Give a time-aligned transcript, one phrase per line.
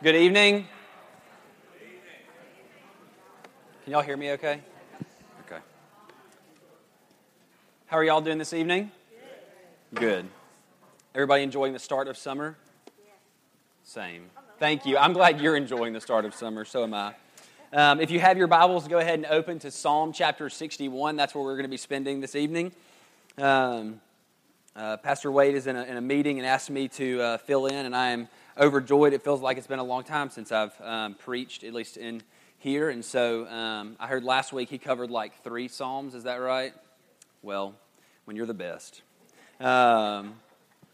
[0.00, 0.68] Good evening.
[3.82, 4.60] Can y'all hear me okay?
[5.44, 5.60] Okay.
[7.86, 8.92] How are y'all doing this evening?
[9.92, 10.28] Good.
[11.16, 12.56] Everybody enjoying the start of summer?
[13.82, 14.26] Same.
[14.60, 14.96] Thank you.
[14.96, 16.64] I'm glad you're enjoying the start of summer.
[16.64, 17.14] So am I.
[17.72, 21.16] Um, if you have your Bibles, go ahead and open to Psalm chapter 61.
[21.16, 22.70] That's where we're going to be spending this evening.
[23.36, 24.00] Um,
[24.78, 27.66] uh, Pastor Wade is in a, in a, meeting and asked me to uh, fill
[27.66, 29.12] in, and I am overjoyed.
[29.12, 32.22] It feels like it's been a long time since I've um, preached, at least in
[32.58, 32.88] here.
[32.88, 36.14] And so um, I heard last week he covered like three Psalms.
[36.14, 36.72] Is that right?
[37.42, 37.74] Well,
[38.24, 39.02] when you're the best.
[39.58, 40.34] Um,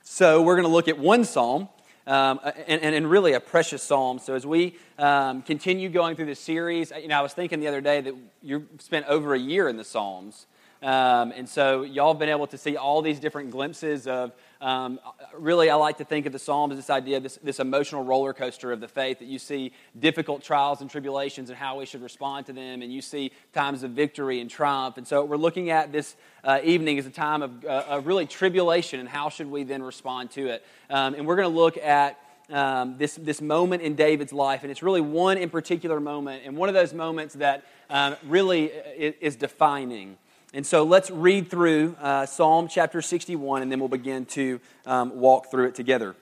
[0.03, 1.69] so we're going to look at one Psalm.
[2.07, 4.19] Um, and, and, really a precious psalm.
[4.19, 7.69] So as we um, continue going through this series, you know, I was thinking the
[7.69, 10.45] other day that you spent over a year in the Psalms.
[10.85, 15.01] Um, and so y'all have been able to see all these different glimpses of um,
[15.33, 18.35] really i like to think of the psalms as this idea this, this, emotional roller
[18.35, 22.03] coaster of the faith that you see difficult trials and tribulations and how we should
[22.03, 25.71] respond to them and you see times of victory and triumph and so we're looking
[25.71, 29.51] at this uh, evening as a time of, uh, of, really tribulation and how should
[29.51, 32.19] we then respond to it um, and we're going to look at
[32.51, 36.55] um, this, this moment in David's life, and it's really one in particular moment, and
[36.59, 40.19] one of those moments that um, really is, is defining.
[40.55, 45.19] And so let's read through uh, Psalm chapter 61, and then we'll begin to um,
[45.19, 46.15] walk through it together.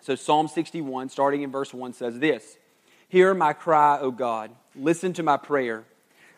[0.00, 2.56] So, Psalm 61, starting in verse 1, says this
[3.10, 4.50] Hear my cry, O God.
[4.74, 5.84] Listen to my prayer.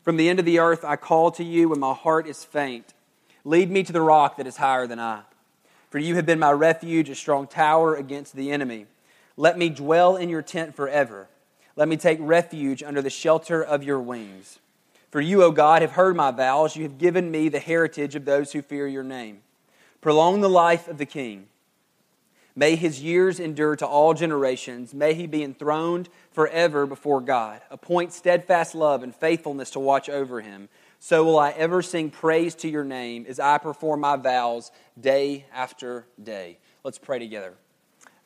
[0.03, 2.93] From the end of the earth I call to you when my heart is faint.
[3.45, 5.21] Lead me to the rock that is higher than I.
[5.91, 8.87] For you have been my refuge, a strong tower against the enemy.
[9.37, 11.29] Let me dwell in your tent forever.
[11.77, 14.59] Let me take refuge under the shelter of your wings.
[15.13, 16.75] For you, O God, have heard my vows.
[16.75, 19.43] You have given me the heritage of those who fear your name.
[20.01, 21.49] Prolong the life of the king.
[22.57, 24.95] May his years endure to all generations.
[24.95, 27.61] May he be enthroned forever before God.
[27.71, 30.71] Appoint steadfast love and faithfulness to watch over him.
[30.99, 35.45] So will I ever sing praise to your name as I perform my vows day
[35.53, 36.57] after day.
[36.85, 37.53] Let's pray together.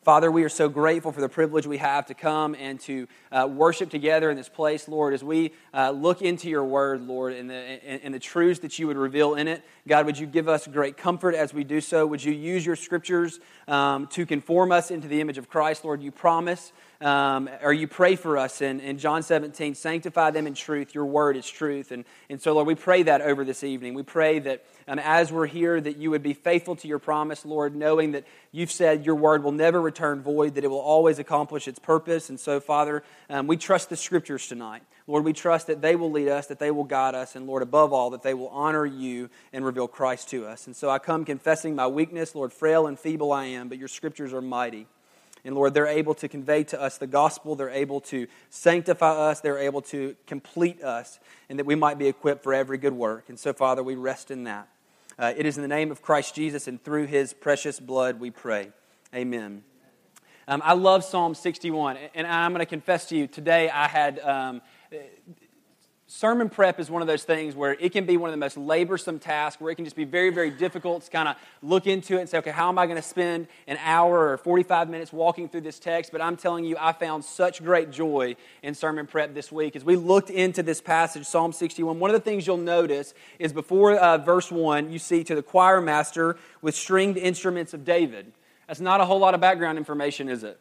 [0.06, 3.48] Father, we are so grateful for the privilege we have to come and to uh,
[3.50, 7.50] worship together in this place, Lord, as we uh, look into your word, Lord, and
[7.50, 9.64] the, and, the truths that you would reveal in it.
[9.88, 12.06] God, would you give us great comfort as we do so?
[12.06, 16.00] Would you use your scriptures um, to conform us into the image of Christ, Lord?
[16.00, 20.54] You promise um, or you pray for us in, in John 17, sanctify them in
[20.54, 20.94] truth.
[20.94, 21.92] Your word is truth.
[21.92, 23.94] And, and so, Lord, we pray that over this evening.
[23.94, 27.44] We pray that um, as we're here, that you would be faithful to your promise,
[27.44, 31.18] Lord, knowing that you've said your word will never return void, that it will always
[31.18, 32.30] accomplish its purpose.
[32.30, 34.82] And so, Father, um, we trust the scriptures tonight.
[35.06, 37.62] Lord, we trust that they will lead us, that they will guide us, and Lord,
[37.62, 40.66] above all, that they will honor you and reveal Christ to us.
[40.66, 43.88] And so I come confessing my weakness, Lord, frail and feeble I am, but your
[43.88, 44.88] scriptures are mighty.
[45.46, 47.54] And Lord, they're able to convey to us the gospel.
[47.54, 49.40] They're able to sanctify us.
[49.40, 53.28] They're able to complete us, and that we might be equipped for every good work.
[53.28, 54.68] And so, Father, we rest in that.
[55.18, 58.30] Uh, it is in the name of Christ Jesus and through his precious blood we
[58.30, 58.72] pray.
[59.14, 59.62] Amen.
[60.48, 64.18] Um, I love Psalm 61, and I'm going to confess to you today I had.
[64.20, 64.62] Um,
[66.08, 68.56] sermon prep is one of those things where it can be one of the most
[68.56, 72.16] laborsome tasks, where it can just be very, very difficult to kind of look into
[72.16, 75.12] it and say, okay, how am I going to spend an hour or 45 minutes
[75.12, 76.12] walking through this text?
[76.12, 79.74] But I'm telling you, I found such great joy in sermon prep this week.
[79.74, 83.52] As we looked into this passage, Psalm 61, one of the things you'll notice is
[83.52, 88.32] before uh, verse 1, you see to the choir master with stringed instruments of David.
[88.68, 90.60] That's not a whole lot of background information, is it?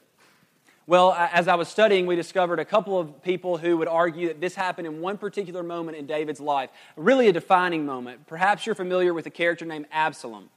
[0.87, 4.39] Well, as I was studying, we discovered a couple of people who would argue that
[4.39, 8.27] this happened in one particular moment in David's life, really a defining moment.
[8.27, 10.51] Perhaps you're familiar with a character named Absalom.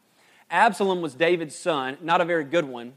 [0.50, 2.93] Absalom was David's son, not a very good one,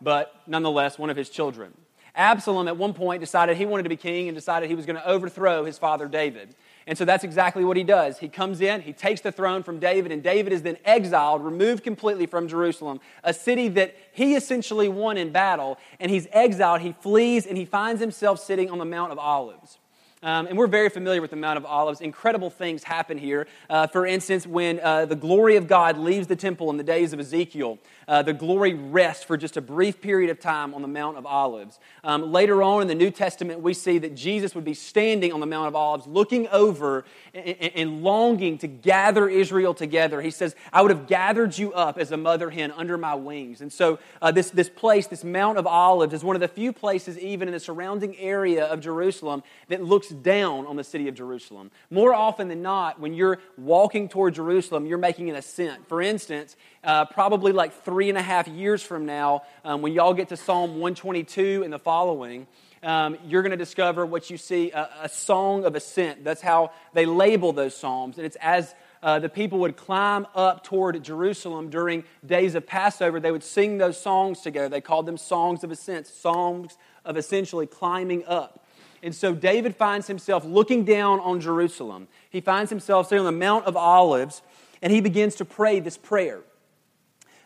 [0.00, 1.72] but nonetheless one of his children.
[2.14, 4.96] Absalom at one point decided he wanted to be king and decided he was going
[4.96, 6.54] to overthrow his father David.
[6.88, 8.18] And so that's exactly what he does.
[8.18, 11.82] He comes in, he takes the throne from David, and David is then exiled, removed
[11.82, 15.78] completely from Jerusalem, a city that he essentially won in battle.
[15.98, 19.78] And he's exiled, he flees, and he finds himself sitting on the Mount of Olives.
[20.26, 22.00] Um, and we're very familiar with the Mount of Olives.
[22.00, 23.46] Incredible things happen here.
[23.70, 27.12] Uh, for instance, when uh, the glory of God leaves the temple in the days
[27.12, 27.78] of Ezekiel,
[28.08, 31.26] uh, the glory rests for just a brief period of time on the Mount of
[31.26, 31.78] Olives.
[32.02, 35.38] Um, later on in the New Testament, we see that Jesus would be standing on
[35.38, 40.20] the Mount of Olives, looking over and, and longing to gather Israel together.
[40.20, 43.60] He says, I would have gathered you up as a mother hen under my wings.
[43.60, 46.72] And so, uh, this, this place, this Mount of Olives, is one of the few
[46.72, 51.14] places, even in the surrounding area of Jerusalem, that looks down on the city of
[51.14, 51.70] Jerusalem.
[51.90, 55.88] More often than not, when you're walking toward Jerusalem, you're making an ascent.
[55.88, 60.14] For instance, uh, probably like three and a half years from now, um, when y'all
[60.14, 62.46] get to Psalm 122 and the following,
[62.82, 66.22] um, you're going to discover what you see a, a, song of ascent.
[66.22, 68.16] That's how they label those psalms.
[68.16, 73.20] And it's as uh, the people would climb up toward Jerusalem during days of Passover,
[73.20, 74.68] they would sing those songs together.
[74.68, 78.65] They called them songs of ascent, songs of essentially climbing up.
[79.02, 82.08] And so David finds himself looking down on Jerusalem.
[82.30, 84.42] He finds himself sitting on the Mount of Olives,
[84.82, 86.40] and he begins to pray this prayer.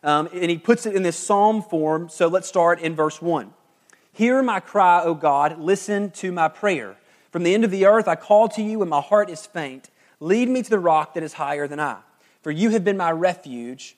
[0.03, 2.09] Um, and he puts it in this psalm form.
[2.09, 3.53] So let's start in verse 1.
[4.13, 6.97] Hear my cry, O God, listen to my prayer.
[7.31, 9.91] From the end of the earth I call to you, and my heart is faint.
[10.19, 11.99] Lead me to the rock that is higher than I.
[12.43, 13.97] For you have been my refuge,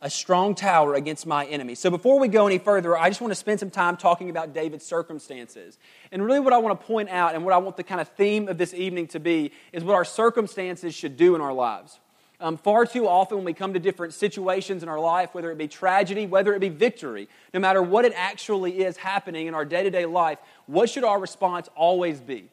[0.00, 1.80] a strong tower against my enemies.
[1.80, 4.54] So before we go any further, I just want to spend some time talking about
[4.54, 5.76] David's circumstances.
[6.12, 8.08] And really, what I want to point out and what I want the kind of
[8.08, 11.98] theme of this evening to be is what our circumstances should do in our lives.
[12.40, 15.58] Um, far too often, when we come to different situations in our life, whether it
[15.58, 19.64] be tragedy, whether it be victory, no matter what it actually is happening in our
[19.64, 22.48] day to day life, what should our response always be?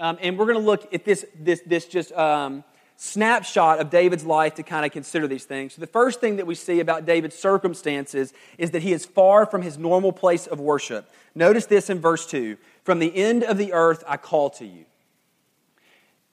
[0.00, 2.64] Um, and we're going to look at this, this, this just um,
[3.00, 5.74] snapshot of David's life to kind of consider these things.
[5.74, 9.46] So, the first thing that we see about David's circumstances is that he is far
[9.46, 11.08] from his normal place of worship.
[11.32, 14.84] Notice this in verse 2 From the end of the earth I call to you.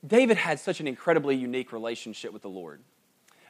[0.06, 2.82] David had such an incredibly unique relationship with the Lord.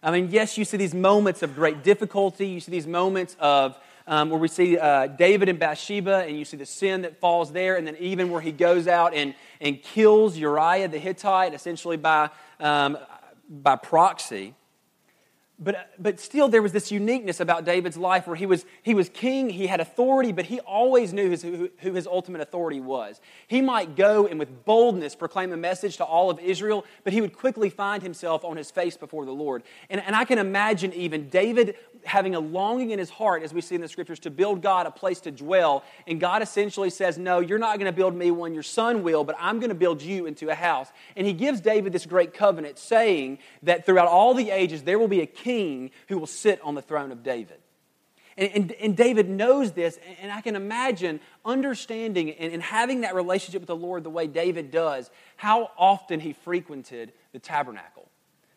[0.03, 3.79] I mean, yes, you see these moments of great difficulty, you see these moments of
[4.07, 7.51] um, where we see uh, David and Bathsheba, and you see the sin that falls
[7.51, 11.97] there, and then even where he goes out and, and kills Uriah the Hittite, essentially
[11.97, 12.29] by,
[12.59, 12.97] um,
[13.49, 14.53] by proxy.
[15.57, 19.07] But, but still, there was this uniqueness about David's life where he was, he was
[19.07, 23.21] king, he had authority, but he always knew his, who, who his ultimate authority was.
[23.47, 27.21] He might go and with boldness proclaim a message to all of Israel, but he
[27.21, 29.63] would quickly find himself on his face before the Lord.
[29.89, 33.61] And, and I can imagine even David having a longing in his heart, as we
[33.61, 35.83] see in the scriptures, to build God a place to dwell.
[36.07, 39.23] And God essentially says, No, you're not going to build me one, your son will,
[39.23, 40.89] but I'm going to build you into a house.
[41.15, 45.07] And he gives David this great covenant, saying that throughout all the ages there will
[45.07, 47.57] be a king who will sit on the throne of David.
[48.37, 53.15] And, and, and, David knows this, and I can imagine understanding and, and having that
[53.15, 58.09] relationship with the Lord the way David does, how often he frequented the tabernacle.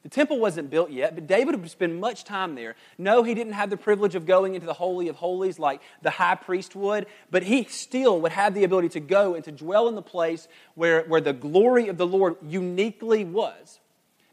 [0.08, 2.76] The temple wasn't built yet, but David would spend much time there.
[2.96, 6.08] No, he didn't have the privilege of going into the Holy of Holies like the
[6.08, 9.86] high priest would, but he still would have the ability to go and to dwell
[9.86, 13.80] in the place where, where the glory of the Lord uniquely was.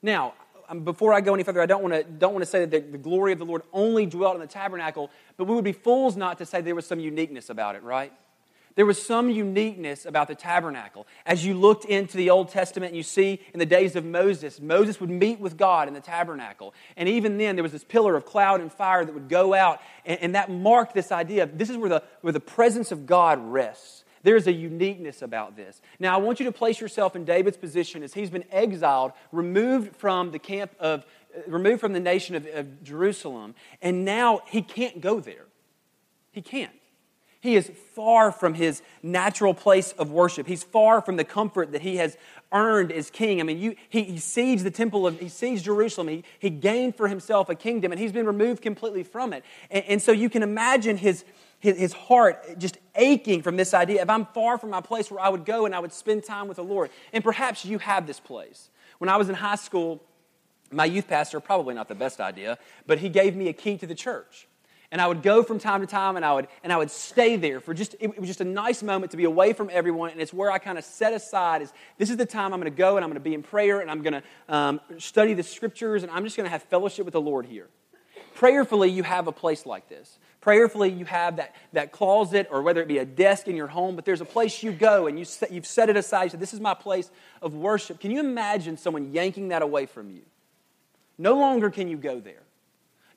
[0.01, 0.35] Now,
[0.69, 2.71] um, before I go any further, I don't want to don't want to say that
[2.71, 5.73] the, the glory of the Lord only dwelt in the tabernacle, but we would be
[5.73, 8.13] fools not to say there was some uniqueness about it, right?
[8.75, 11.07] There was some uniqueness about the tabernacle.
[11.25, 14.99] As you looked into the Old Testament, you see in the days of Moses, Moses
[14.99, 16.73] would meet with God in the tabernacle.
[16.97, 19.79] And even then, there was this pillar of cloud and fire that would go out,
[20.05, 23.05] and, and that marked this idea of this is where the, where the presence of
[23.05, 24.03] God rests.
[24.23, 25.81] There is a uniqueness about this.
[25.97, 29.95] Now, I want you to place yourself in David's position as he's been exiled, removed
[29.95, 34.61] from the camp of, uh, removed from the nation of, of Jerusalem, and now he
[34.61, 35.45] can't go there.
[36.31, 36.73] He can't.
[37.45, 40.47] He is far from his natural place of worship.
[40.47, 42.17] He's far from the comfort that he has
[42.51, 43.39] earned as king.
[43.39, 46.07] I mean, you, he, he sieged the temple of, he sieged Jerusalem.
[46.07, 49.45] He, he gained for himself a kingdom, and he's been removed completely from it.
[49.69, 51.23] And, and so you can imagine his,
[51.59, 55.19] his, his heart just aching from this idea if I'm far from my place where
[55.19, 56.89] I would go and I would spend time with the Lord.
[57.13, 58.71] And perhaps you have this place.
[58.97, 60.01] When I was in high school,
[60.71, 63.85] my youth pastor, probably not the best idea, but he gave me a key to
[63.85, 64.47] the church.
[64.95, 67.35] And I would go from time to time and I would, and I would stay
[67.35, 70.11] there for just, it was just a nice moment to be away from everyone.
[70.11, 72.71] And it's where I kind of set aside is this is the time I'm going
[72.71, 75.33] to go and I'm going to be in prayer and I'm going to um, study
[75.33, 77.67] the scriptures and I'm just going to have fellowship with the Lord here.
[78.35, 80.17] Prayerfully, you have a place like this.
[80.39, 83.97] Prayerfully, you have that, that closet or whether it be a desk in your home,
[83.97, 86.31] but there's a place you go and you set, you've set it aside.
[86.31, 87.11] So this is my place
[87.41, 87.99] of worship.
[87.99, 90.21] Can you imagine someone yanking that away from you?
[91.17, 92.44] No longer can you go there.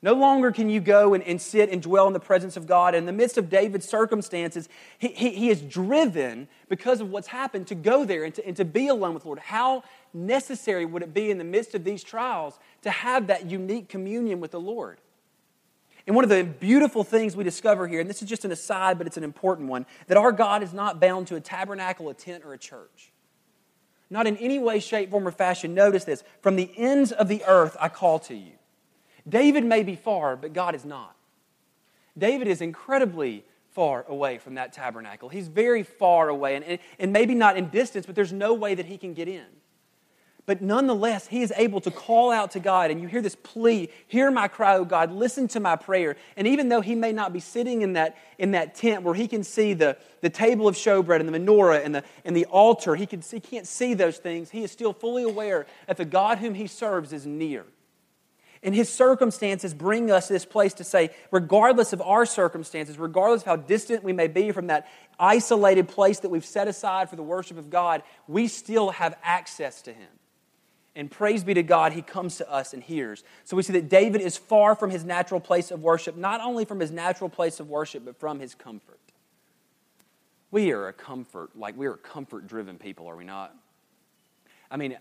[0.01, 2.95] No longer can you go and, and sit and dwell in the presence of God.
[2.95, 7.67] In the midst of David's circumstances, he, he, he is driven because of what's happened
[7.67, 9.39] to go there and to, and to be alone with the Lord.
[9.39, 13.89] How necessary would it be in the midst of these trials to have that unique
[13.89, 15.01] communion with the Lord?
[16.07, 18.97] And one of the beautiful things we discover here, and this is just an aside,
[18.97, 22.13] but it's an important one, that our God is not bound to a tabernacle, a
[22.13, 23.11] tent, or a church.
[24.09, 25.75] Not in any way, shape, form, or fashion.
[25.75, 28.53] Notice this from the ends of the earth I call to you.
[29.29, 31.15] David may be far, but God is not.
[32.17, 35.29] David is incredibly far away from that tabernacle.
[35.29, 38.85] He's very far away, and, and maybe not in distance, but there's no way that
[38.85, 39.45] he can get in.
[40.49, 43.87] But nonetheless, he is able to call out to God, and you hear this plea
[44.07, 46.15] Hear my cry, O God, listen to my prayer.
[46.35, 49.27] And even though he may not be sitting in that, in that tent where he
[49.27, 52.95] can see the, the table of showbread and the menorah and the, and the altar,
[52.95, 54.49] he, can he can't see those things.
[54.49, 57.65] He is still fully aware that the God whom he serves is near.
[58.61, 63.47] And his circumstances bring us this place to say, regardless of our circumstances, regardless of
[63.47, 64.87] how distant we may be from that
[65.17, 69.81] isolated place that we've set aside for the worship of God, we still have access
[69.83, 70.09] to him.
[70.95, 73.23] And praise be to God, he comes to us and hears.
[73.45, 76.65] So we see that David is far from his natural place of worship, not only
[76.65, 78.99] from his natural place of worship, but from his comfort.
[80.51, 83.55] We are a comfort, like we are comfort driven people, are we not?
[84.69, 84.97] I mean,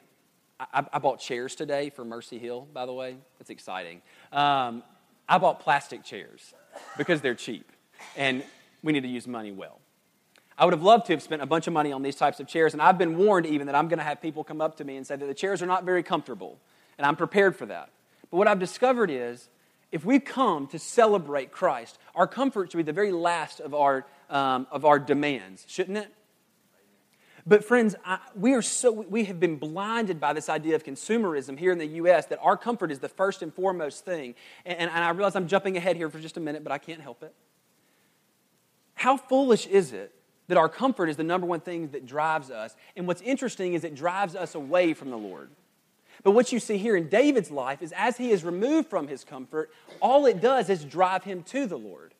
[0.60, 3.16] I, I, bought chairs today for Mercy Hill, by the way.
[3.38, 4.02] That's exciting.
[4.32, 4.82] Um,
[5.28, 6.54] I bought plastic chairs
[6.96, 7.70] because they're cheap
[8.16, 8.42] and
[8.82, 9.78] we need to use money well.
[10.56, 12.48] I would have loved to have spent a bunch of money on these types of
[12.48, 14.84] chairs, and I've been warned even that I'm going to have people come up to
[14.84, 16.58] me and say that the chairs are not very comfortable,
[16.96, 17.90] and I'm prepared for that.
[18.28, 19.48] But what I've discovered is
[19.92, 24.04] if we come to celebrate Christ, our comfort should be the very last of our,
[24.28, 26.12] um, of our demands, shouldn't it?
[27.48, 31.58] But friends, I, we are so we have been blinded by this idea of consumerism
[31.58, 32.26] here in the U.S.
[32.26, 34.34] that our comfort is the first and foremost thing.
[34.66, 37.00] And, and I realize I'm jumping ahead here for just a minute, but I can't
[37.00, 37.32] help it.
[38.94, 40.14] How foolish is it
[40.48, 42.76] that our comfort is the number one thing that drives us?
[42.96, 45.48] And what's interesting is it drives us away from the Lord.
[46.24, 49.24] But what you see here in David's life is as he is removed from his
[49.24, 49.70] comfort,
[50.02, 52.12] all it does is drive him to the Lord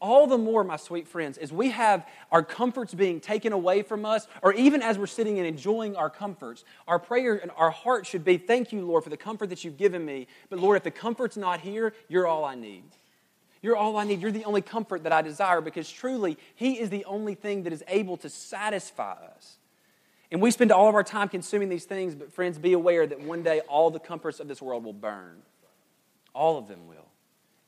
[0.00, 4.04] all the more, my sweet friends, as we have our comforts being taken away from
[4.04, 8.06] us, or even as we're sitting and enjoying our comforts, our prayer and our heart
[8.06, 10.26] should be, Thank you, Lord, for the comfort that you've given me.
[10.50, 12.84] But Lord, if the comfort's not here, you're all I need.
[13.62, 14.20] You're all I need.
[14.20, 17.72] You're the only comfort that I desire because truly, He is the only thing that
[17.72, 19.58] is able to satisfy us.
[20.30, 23.20] And we spend all of our time consuming these things, but friends, be aware that
[23.20, 25.42] one day all the comforts of this world will burn.
[26.34, 27.06] All of them will.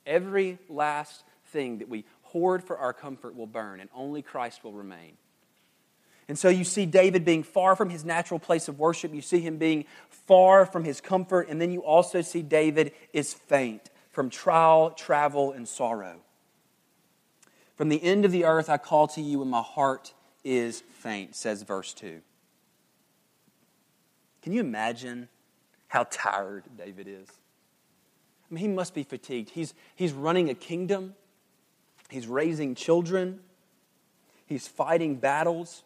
[0.06, 4.72] Every last thing that we hoard for our comfort will burn, and only Christ will
[4.72, 5.16] remain.
[6.28, 9.14] And so you see David being far from his natural place of worship.
[9.14, 11.48] You see him being far from his comfort.
[11.48, 16.16] And then you also see David is faint from trial, travel, and sorrow.
[17.76, 20.12] From the end of the earth I call to you, and my heart
[20.44, 22.20] is faint, says verse 2.
[24.42, 25.28] Can you imagine
[25.86, 27.28] how tired David is?
[28.50, 29.50] I mean, he must be fatigued.
[29.50, 31.14] He's, he's running a kingdom.
[32.08, 33.40] He's raising children.
[34.46, 35.82] He's fighting battles.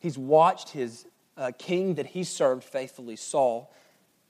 [0.00, 3.72] He's watched his uh, king that he served faithfully, Saul,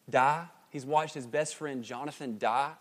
[0.09, 0.47] die.
[0.71, 2.73] He's watched his best friend Jonathan die.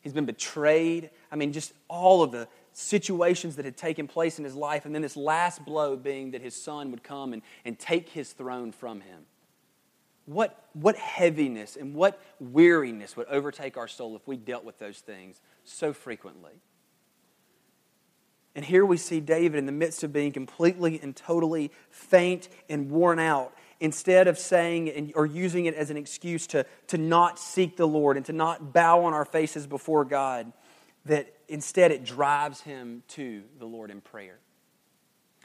[0.00, 1.10] He's been betrayed.
[1.30, 4.84] I mean, just all of the situations that had taken place in his life.
[4.84, 8.32] And then this last blow being that his son would come and, and take his
[8.32, 9.26] throne from him.
[10.26, 14.98] What, what heaviness and what weariness would overtake our soul if we dealt with those
[15.00, 16.52] things so frequently?
[18.54, 22.90] And here we see David in the midst of being completely and totally faint and
[22.90, 23.54] worn out.
[23.80, 28.16] Instead of saying or using it as an excuse to, to not seek the Lord
[28.16, 30.52] and to not bow on our faces before God,
[31.06, 34.38] that instead it drives him to the Lord in prayer.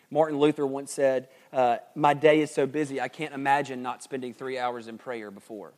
[0.09, 4.33] Martin Luther once said, uh, My day is so busy, I can't imagine not spending
[4.33, 5.73] three hours in prayer before.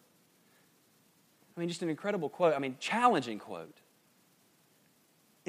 [1.55, 2.53] I mean, just an incredible quote.
[2.53, 3.81] I mean, challenging quote.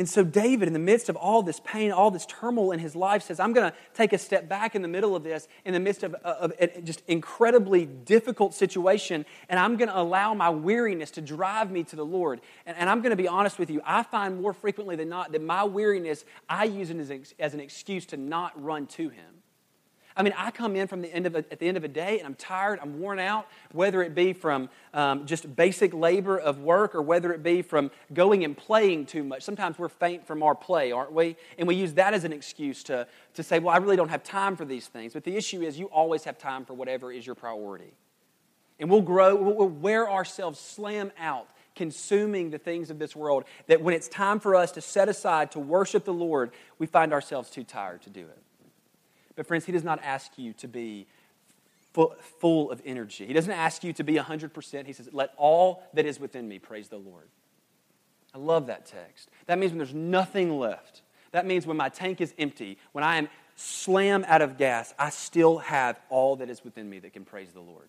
[0.01, 2.97] And so, David, in the midst of all this pain, all this turmoil in his
[2.97, 5.75] life, says, I'm going to take a step back in the middle of this, in
[5.75, 10.33] the midst of, uh, of a just incredibly difficult situation, and I'm going to allow
[10.33, 12.41] my weariness to drive me to the Lord.
[12.65, 15.33] And, and I'm going to be honest with you, I find more frequently than not
[15.33, 19.40] that my weariness, I use it as, as an excuse to not run to Him.
[20.17, 21.89] I mean, I come in from the end of a, at the end of a
[21.89, 26.37] day and I'm tired, I'm worn out, whether it be from um, just basic labor
[26.37, 29.43] of work or whether it be from going and playing too much.
[29.43, 31.37] Sometimes we're faint from our play, aren't we?
[31.59, 34.25] And we use that as an excuse to, to say, well, I really don't have
[34.25, 35.13] time for these things.
[35.13, 37.93] But the issue is, you always have time for whatever is your priority.
[38.81, 43.81] And we'll grow, we'll wear ourselves slam out consuming the things of this world that
[43.81, 47.49] when it's time for us to set aside to worship the Lord, we find ourselves
[47.49, 48.39] too tired to do it.
[49.41, 51.07] But, friends, He does not ask you to be
[51.95, 53.25] full of energy.
[53.27, 54.85] He doesn't ask you to be 100%.
[54.85, 57.27] He says, Let all that is within me praise the Lord.
[58.35, 59.31] I love that text.
[59.47, 61.01] That means when there's nothing left.
[61.33, 65.09] That means when my tank is empty, when I am slam out of gas, I
[65.09, 67.89] still have all that is within me that can praise the Lord.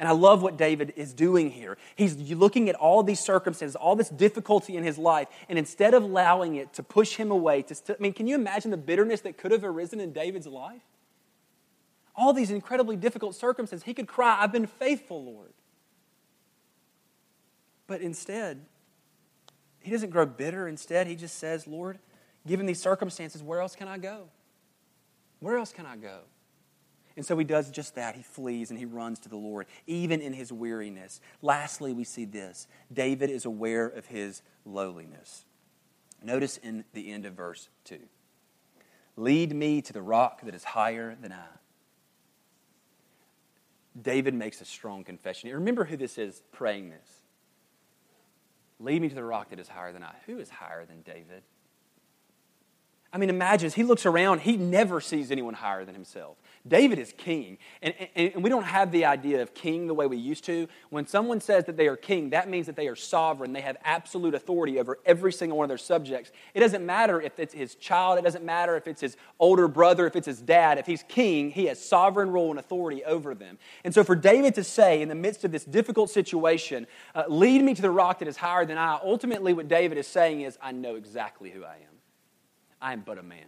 [0.00, 1.76] And I love what David is doing here.
[1.94, 6.02] He's looking at all these circumstances, all this difficulty in his life, and instead of
[6.02, 9.20] allowing it to push him away, to st- I mean, can you imagine the bitterness
[9.20, 10.80] that could have arisen in David's life?
[12.16, 15.52] All these incredibly difficult circumstances, he could cry, I've been faithful, Lord.
[17.86, 18.64] But instead,
[19.80, 20.66] he doesn't grow bitter.
[20.66, 21.98] Instead, he just says, Lord,
[22.46, 24.28] given these circumstances, where else can I go?
[25.40, 26.20] Where else can I go?
[27.20, 28.14] And so he does just that.
[28.16, 31.20] He flees and he runs to the Lord, even in his weariness.
[31.42, 35.44] Lastly, we see this David is aware of his lowliness.
[36.24, 37.98] Notice in the end of verse 2
[39.16, 41.44] Lead me to the rock that is higher than I.
[44.00, 45.52] David makes a strong confession.
[45.52, 47.18] Remember who this is praying this.
[48.78, 50.14] Lead me to the rock that is higher than I.
[50.24, 51.42] Who is higher than David?
[53.12, 56.36] I mean, imagine he looks around, he never sees anyone higher than himself.
[56.68, 57.56] David is king.
[57.80, 60.68] And, and, and, we don't have the idea of king the way we used to.
[60.90, 63.54] When someone says that they are king, that means that they are sovereign.
[63.54, 66.30] They have absolute authority over every single one of their subjects.
[66.52, 70.06] It doesn't matter if it's his child, it doesn't matter if it's his older brother,
[70.06, 70.76] if it's his dad.
[70.76, 73.56] If he's king, he has sovereign rule and authority over them.
[73.82, 77.62] And so for David to say, in the midst of this difficult situation, uh, lead
[77.62, 80.58] me to the rock that is higher than I, ultimately what David is saying is,
[80.60, 81.96] I know exactly who I am.
[82.82, 83.46] I am but a man.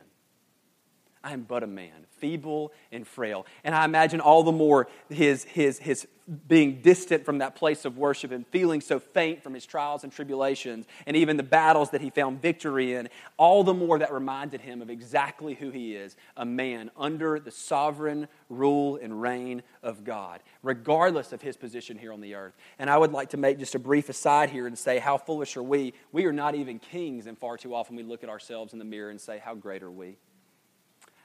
[1.25, 3.47] I am but a man, feeble and frail.
[3.65, 6.07] And I imagine all the more his, his, his
[6.49, 10.13] being distant from that place of worship and feeling so faint from his trials and
[10.13, 14.61] tribulations and even the battles that he found victory in, all the more that reminded
[14.61, 20.05] him of exactly who he is a man under the sovereign rule and reign of
[20.05, 22.57] God, regardless of his position here on the earth.
[22.79, 25.57] And I would like to make just a brief aside here and say, how foolish
[25.57, 25.93] are we?
[26.13, 28.85] We are not even kings, and far too often we look at ourselves in the
[28.85, 30.17] mirror and say, how great are we?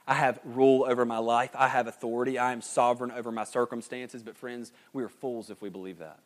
[0.08, 1.50] I have rule over my life.
[1.54, 2.38] I have authority.
[2.38, 4.22] I am sovereign over my circumstances.
[4.22, 6.18] But, friends, we are fools if we believe that.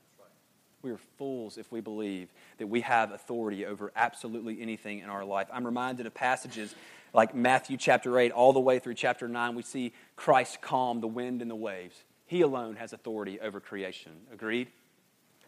[0.83, 5.25] We are fools if we believe that we have authority over absolutely anything in our
[5.25, 5.49] life.
[5.53, 6.75] I'm reminded of passages
[7.13, 9.55] like Matthew chapter 8, all the way through chapter 9.
[9.55, 11.97] We see Christ calm the wind and the waves.
[12.27, 14.13] He alone has authority over creation.
[14.33, 14.69] Agreed?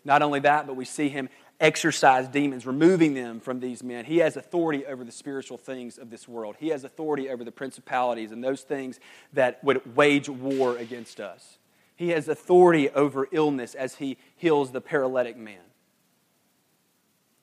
[0.04, 1.28] Not only that, but we see him
[1.60, 4.04] exorcise demons, removing them from these men.
[4.04, 6.56] He has authority over the spiritual things of this world.
[6.58, 9.00] He has authority over the principalities and those things
[9.32, 11.58] that would wage war against us.
[11.96, 15.60] He has authority over illness as he heals the paralytic man.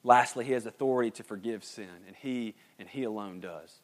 [0.04, 3.80] Lastly, he has authority to forgive sin, and he and he alone does.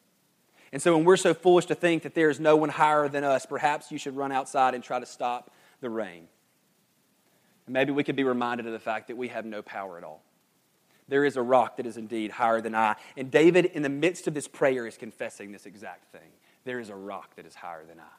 [0.72, 3.24] And so when we're so foolish to think that there is no one higher than
[3.24, 6.28] us, perhaps you should run outside and try to stop the rain.
[7.68, 10.04] And maybe we could be reminded of the fact that we have no power at
[10.04, 10.22] all.
[11.06, 12.96] There is a rock that is indeed higher than I.
[13.14, 16.30] And David, in the midst of this prayer, is confessing this exact thing.
[16.64, 18.14] There is a rock that is higher than I.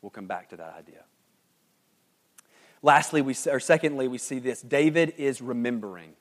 [0.00, 1.02] We'll come back to that idea.
[2.80, 6.14] Lastly, we, or secondly, we see this David is remembering.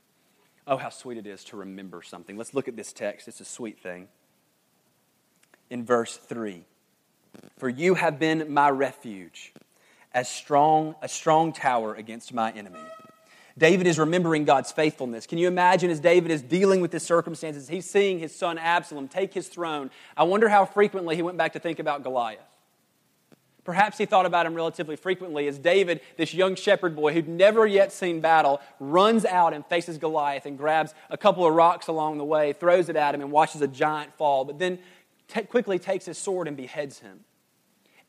[0.67, 2.36] Oh, how sweet it is to remember something.
[2.36, 3.30] Let's look at this text.
[3.30, 4.10] It's a sweet thing.
[5.69, 6.65] In verse 3
[7.58, 9.54] For you have been my refuge
[10.13, 12.80] as strong, a strong tower against my enemy.
[13.58, 15.28] David is remembering God's faithfulness.
[15.28, 19.08] Can you imagine as David is dealing with his circumstances, he's seeing his son Absalom
[19.08, 19.91] take his throne.
[20.17, 22.39] I wonder how frequently he went back to think about Goliath.
[23.63, 27.65] Perhaps he thought about him relatively frequently as David, this young shepherd boy who'd never
[27.65, 32.17] yet seen battle, runs out and faces Goliath and grabs a couple of rocks along
[32.17, 34.80] the way, throws it at him, and watches a giant fall, but then
[35.30, 37.21] t- quickly takes his sword and beheads him.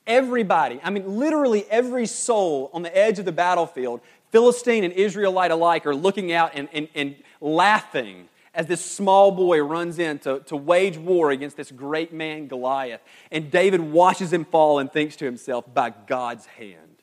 [0.06, 5.50] Everybody, I mean, literally every soul on the edge of the battlefield, Philistine and Israelite
[5.50, 10.40] alike, are looking out and, and, and laughing as this small boy runs in to,
[10.40, 13.00] to wage war against this great man, Goliath.
[13.30, 16.93] And David watches him fall and thinks to himself, by God's hand.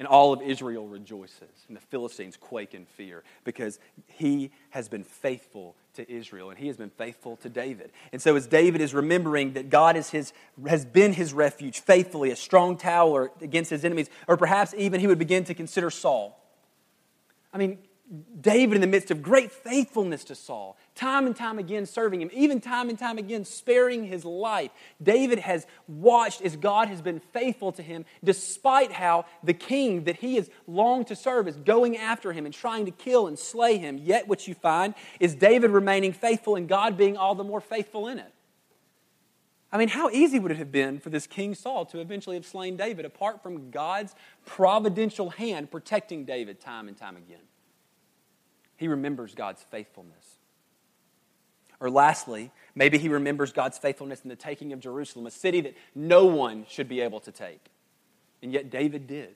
[0.00, 5.04] And all of Israel rejoices, and the Philistines quake in fear because he has been
[5.04, 7.92] faithful to Israel and he has been faithful to David.
[8.10, 10.32] And so, as David is remembering that God is his,
[10.66, 15.06] has been his refuge faithfully, a strong tower against his enemies, or perhaps even he
[15.06, 16.42] would begin to consider Saul.
[17.52, 17.76] I mean,
[18.40, 22.30] David, in the midst of great faithfulness to Saul, time and time again serving him,
[22.32, 24.70] even time and time again sparing his life,
[25.02, 30.16] David has watched as God has been faithful to him, despite how the king that
[30.16, 33.78] he has longed to serve is going after him and trying to kill and slay
[33.78, 33.98] him.
[33.98, 38.06] Yet, what you find is David remaining faithful and God being all the more faithful
[38.06, 38.32] in it.
[39.72, 42.44] I mean, how easy would it have been for this King Saul to eventually have
[42.44, 47.40] slain David apart from God's providential hand protecting David time and time again?
[48.80, 50.29] he remembers God's faithfulness.
[51.80, 55.74] Or lastly, maybe he remembers God's faithfulness in the taking of Jerusalem, a city that
[55.94, 57.64] no one should be able to take.
[58.42, 59.34] And yet David did.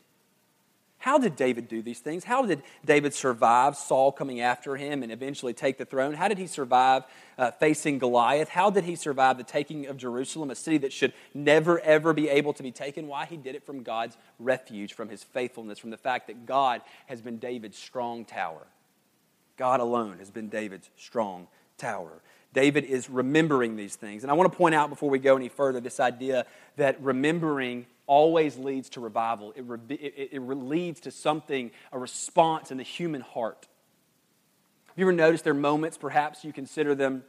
[1.04, 2.24] How did David do these things?
[2.24, 6.14] How did David survive Saul coming after him and eventually take the throne?
[6.14, 7.04] How did he survive
[7.37, 8.48] uh, facing Goliath?
[8.48, 12.30] How did he survive the taking of Jerusalem, a city that should never, ever be
[12.30, 13.07] able to be taken?
[13.07, 13.26] Why?
[13.26, 17.20] He did it from God's refuge, from his faithfulness, from the fact that God has
[17.20, 18.66] been David's strong tower.
[19.59, 22.22] God alone has been David's strong tower.
[22.55, 24.23] David is remembering these things.
[24.23, 27.85] And I want to point out before we go any further this idea that remembering
[28.07, 29.53] always leads to revival.
[29.57, 33.67] It, re- it, it, leads to something, a response in the human heart.
[34.87, 37.25] Have you ever noticed there are moments, perhaps you consider them,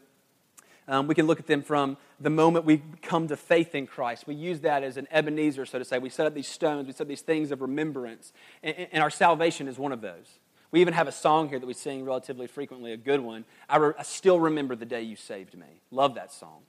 [0.87, 4.27] um, we can look at them from the moment we come to faith in Christ.
[4.27, 5.97] We use that as an Ebenezer, so to say.
[5.97, 9.09] We set up these stones, we set up these things of remembrance, and, and our
[9.09, 10.39] salvation is one of those.
[10.75, 13.45] We even have a song here that we sing relatively frequently, a good one.
[13.69, 15.67] I, re- I still remember the day you saved me.
[15.89, 16.63] Love that song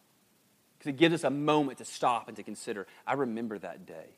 [0.79, 2.87] because it gives us a moment to stop and to consider.
[3.05, 4.11] I remember that day.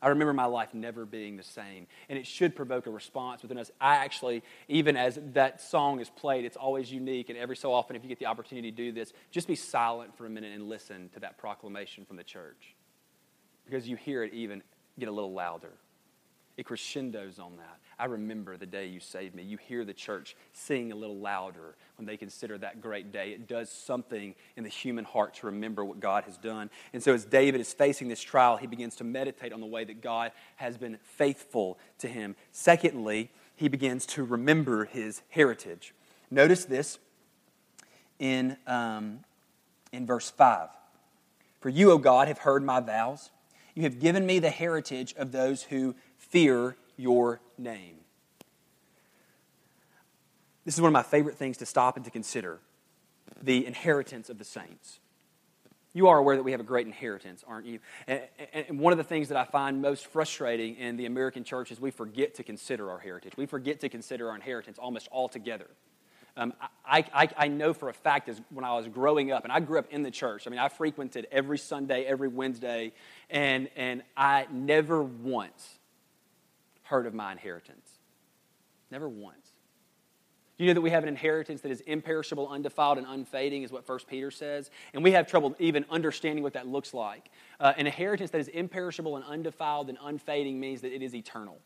[0.00, 1.86] I remember my life never being the same.
[2.08, 3.70] And it should provoke a response within us.
[3.78, 7.28] I actually, even as that song is played, it's always unique.
[7.28, 10.16] And every so often, if you get the opportunity to do this, just be silent
[10.16, 12.74] for a minute and listen to that proclamation from the church.
[13.66, 14.62] Because you hear it even
[14.98, 15.72] get a little louder.
[16.56, 17.80] It crescendos on that.
[17.98, 19.42] I remember the day you saved me.
[19.42, 23.30] You hear the church sing a little louder when they consider that great day.
[23.30, 26.68] It does something in the human heart to remember what God has done.
[26.92, 29.84] And so, as David is facing this trial, he begins to meditate on the way
[29.84, 32.36] that God has been faithful to him.
[32.52, 35.94] Secondly, he begins to remember his heritage.
[36.30, 36.98] Notice this
[38.18, 39.20] in, um,
[39.92, 40.68] in verse 5.
[41.60, 43.30] For you, O God, have heard my vows.
[43.74, 47.96] You have given me the heritage of those who fear your name.
[50.64, 52.58] This is one of my favorite things to stop and to consider
[53.40, 54.98] the inheritance of the saints.
[55.92, 57.78] You are aware that we have a great inheritance, aren't you?
[58.06, 61.80] And, one of the things that I find most frustrating in the American church is
[61.80, 63.32] we forget to consider our heritage.
[63.36, 65.68] We forget to consider our inheritance almost altogether.
[66.36, 66.52] Um,
[66.84, 69.60] I, I, I, know for a fact as when I was growing up, and I
[69.60, 70.46] grew up in the church.
[70.46, 72.92] I mean, I frequented every Sunday, every Wednesday,
[73.30, 75.78] and, and I never once
[76.86, 77.88] heard of my inheritance.
[78.90, 79.50] Never once.
[80.56, 83.70] Do you know that we have an inheritance that is imperishable, undefiled, and unfading, is
[83.70, 84.70] what 1 Peter says?
[84.94, 87.28] And we have trouble even understanding what that looks like.
[87.60, 91.58] Uh, an inheritance that is imperishable and undefiled and unfading means that it is eternal.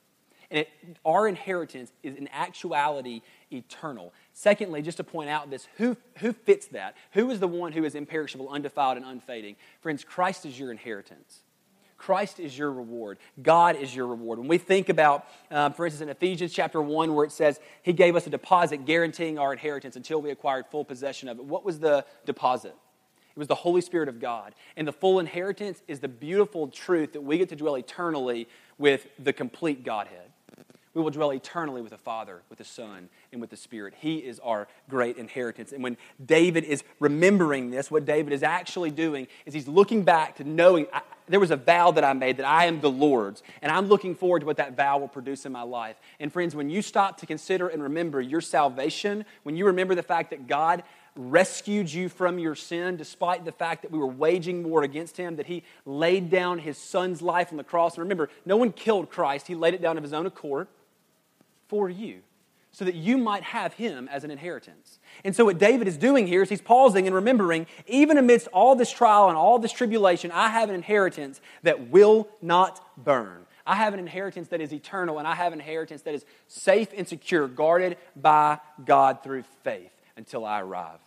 [0.51, 0.69] And it,
[1.05, 4.13] our inheritance is in actuality eternal.
[4.33, 6.97] Secondly, just to point out this, who, who fits that?
[7.13, 9.55] Who is the one who is imperishable, undefiled, and unfading?
[9.81, 11.43] Friends, Christ is your inheritance.
[12.01, 13.19] Christ is your reward.
[13.43, 14.39] God is your reward.
[14.39, 17.93] When we think about, um, for instance, in Ephesians chapter 1, where it says He
[17.93, 21.63] gave us a deposit guaranteeing our inheritance until we acquired full possession of it, what
[21.63, 22.75] was the deposit?
[23.37, 24.55] It was the Holy Spirit of God.
[24.79, 29.07] And the full inheritance is the beautiful truth that we get to dwell eternally with
[29.19, 30.30] the complete Godhead.
[30.93, 33.95] We will dwell eternally with the Father, with the Son, and with the Spirit.
[33.97, 35.71] He is our great inheritance.
[35.71, 40.37] And when David is remembering this, what David is actually doing is he's looking back
[40.37, 43.45] to knowing I, there was a vow that I made that I am the Lord's,
[43.63, 45.95] and I'm looking forward to what that vow will produce in my life.
[46.19, 50.03] And friends, when you stop to consider and remember your salvation, when you remember the
[50.03, 50.83] fact that God
[51.15, 55.37] rescued you from your sin, despite the fact that we were waging war against him,
[55.37, 57.95] that he laid down his son's life on the cross.
[57.95, 60.67] And remember, no one killed Christ, he laid it down of his own accord
[61.71, 62.21] for you
[62.73, 64.99] so that you might have him as an inheritance.
[65.25, 68.77] And so, what David is doing here is he's pausing and remembering, even amidst all
[68.77, 73.47] this trial and all this tribulation, I have an inheritance that will not burn.
[73.67, 76.89] I have an inheritance that is eternal, and I have an inheritance that is safe
[76.97, 81.01] and secure, guarded by God through faith until I arrive.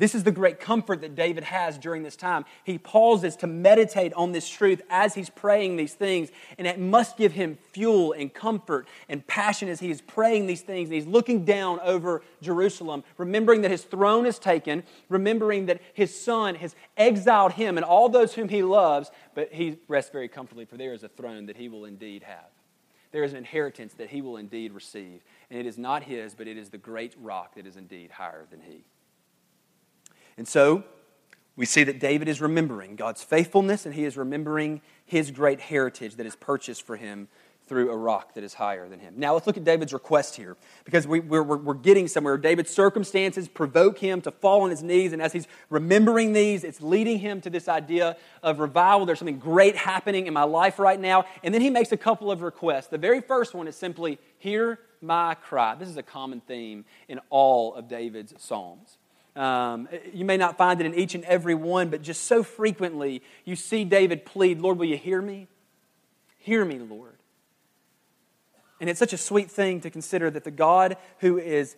[0.00, 2.46] This is the great comfort that David has during this time.
[2.64, 7.18] He pauses to meditate on this truth as he's praying these things, and it must
[7.18, 10.88] give him fuel and comfort and passion as he is praying these things.
[10.88, 16.18] And he's looking down over Jerusalem, remembering that his throne is taken, remembering that his
[16.18, 20.64] son has exiled him and all those whom he loves, but he rests very comfortably,
[20.64, 22.48] for there is a throne that he will indeed have.
[23.12, 26.48] There is an inheritance that he will indeed receive, and it is not his, but
[26.48, 28.82] it is the great rock that is indeed higher than he.
[30.40, 30.84] And so
[31.54, 36.14] we see that David is remembering God's faithfulness and he is remembering his great heritage
[36.14, 37.28] that is purchased for him
[37.66, 39.12] through a rock that is higher than him.
[39.18, 42.38] Now let's look at David's request here because we, are we're, we're getting somewhere.
[42.38, 46.80] David's circumstances provoke him to fall on his knees, and as he's remembering these, it's
[46.80, 49.04] leading him to this idea of revival.
[49.04, 51.26] There's something great happening in my life right now.
[51.44, 52.86] And then he makes a couple of requests.
[52.86, 55.74] The very first one is simply, Hear my cry.
[55.74, 58.96] This is a common theme in all of David's Psalms.
[59.40, 63.22] Um, you may not find it in each and every one, but just so frequently
[63.46, 65.48] you see David plead, Lord, will you hear me?
[66.36, 67.16] Hear me, Lord.
[68.82, 71.76] And it's such a sweet thing to consider that the God who is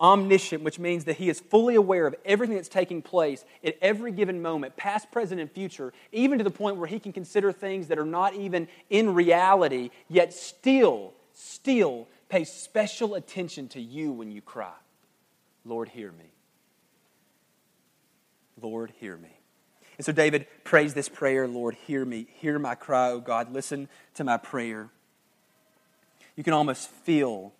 [0.00, 4.10] omniscient, which means that he is fully aware of everything that's taking place at every
[4.10, 7.86] given moment, past, present, and future, even to the point where he can consider things
[7.86, 14.32] that are not even in reality, yet still, still pay special attention to you when
[14.32, 14.74] you cry.
[15.64, 16.32] Lord, hear me.
[18.62, 19.38] Lord, hear me.
[19.98, 22.28] And so David prays this prayer Lord, hear me.
[22.40, 23.52] Hear my cry, O God.
[23.52, 24.90] Listen to my prayer.
[26.36, 27.52] You can almost feel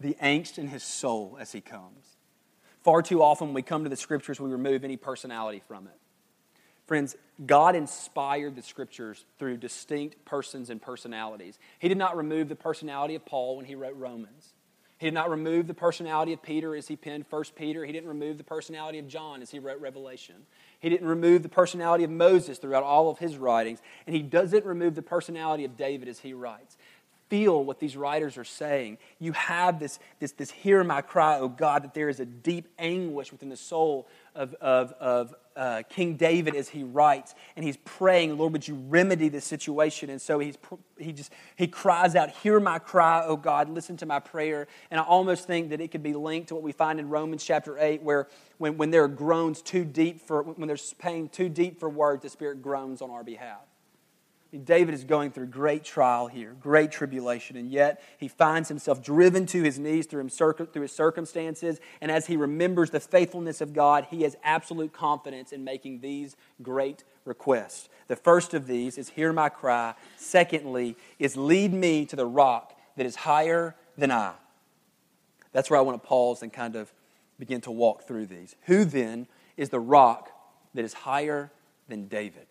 [0.00, 2.16] the angst in his soul as he comes.
[2.82, 5.98] Far too often, when we come to the scriptures, we remove any personality from it.
[6.86, 11.58] Friends, God inspired the scriptures through distinct persons and personalities.
[11.78, 14.52] He did not remove the personality of Paul when he wrote Romans.
[14.98, 17.84] He did not remove the personality of Peter as he penned 1 Peter.
[17.84, 20.36] He didn't remove the personality of John as he wrote Revelation.
[20.80, 23.80] He didn't remove the personality of Moses throughout all of his writings.
[24.06, 26.78] And he doesn't remove the personality of David as he writes
[27.28, 28.98] feel what these writers are saying.
[29.18, 32.68] You have this, this, this hear my cry, oh God, that there is a deep
[32.78, 37.34] anguish within the soul of, of, of uh, King David as he writes.
[37.56, 40.10] And he's praying, Lord, would you remedy this situation?
[40.10, 40.56] And so he's,
[40.98, 44.68] he just he cries out, Hear my cry, oh God, listen to my prayer.
[44.90, 47.42] And I almost think that it could be linked to what we find in Romans
[47.42, 51.48] chapter 8, where when, when there are groans too deep for when there's pain too
[51.48, 53.62] deep for words, the Spirit groans on our behalf.
[54.56, 59.46] David is going through great trial here, great tribulation, and yet he finds himself driven
[59.46, 61.80] to his knees through, his circumstances.
[62.00, 66.36] And as he remembers the faithfulness of God, he has absolute confidence in making these
[66.62, 67.88] great requests.
[68.08, 69.94] The first of these is, Hear my cry.
[70.16, 74.32] Secondly, is, Lead me to the rock that is higher than I.
[75.52, 76.92] That's where I want to pause and kind of
[77.38, 78.56] begin to walk through these.
[78.62, 80.30] Who then is the rock
[80.74, 81.50] that is higher
[81.88, 82.45] than David?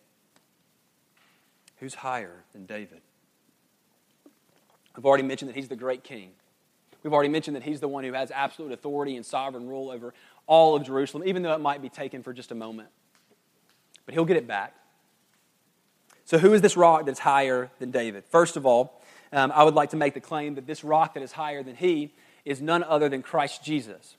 [1.78, 3.00] Who's higher than David?
[4.96, 6.30] I've already mentioned that he's the great king.
[7.02, 10.14] We've already mentioned that he's the one who has absolute authority and sovereign rule over
[10.46, 12.88] all of Jerusalem, even though it might be taken for just a moment.
[14.06, 14.74] But he'll get it back.
[16.24, 18.24] So, who is this rock that's higher than David?
[18.30, 19.00] First of all,
[19.32, 21.76] um, I would like to make the claim that this rock that is higher than
[21.76, 22.12] he
[22.44, 24.16] is none other than Christ Jesus.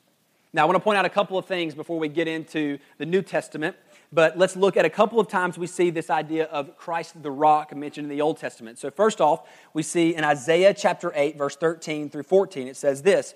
[0.53, 3.05] Now, I want to point out a couple of things before we get into the
[3.05, 3.75] New Testament.
[4.11, 7.31] But let's look at a couple of times we see this idea of Christ the
[7.31, 8.79] rock mentioned in the Old Testament.
[8.79, 13.01] So, first off, we see in Isaiah chapter 8, verse 13 through 14, it says
[13.01, 13.35] this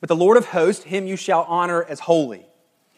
[0.00, 2.46] But the Lord of hosts, him you shall honor as holy.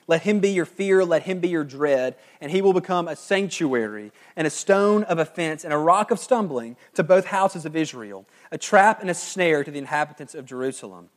[0.07, 3.15] Let him be your fear, let him be your dread, and he will become a
[3.15, 7.77] sanctuary and a stone of offense and a rock of stumbling to both houses of
[7.77, 11.11] Israel, a trap and a snare to the inhabitants of Jerusalem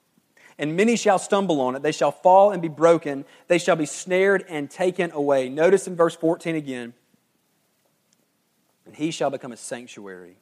[0.58, 1.82] and many shall stumble on it.
[1.82, 3.26] They shall fall and be broken.
[3.48, 5.50] They shall be snared and taken away.
[5.50, 6.94] Notice in verse 14 again.
[8.86, 10.38] And he shall become a sanctuary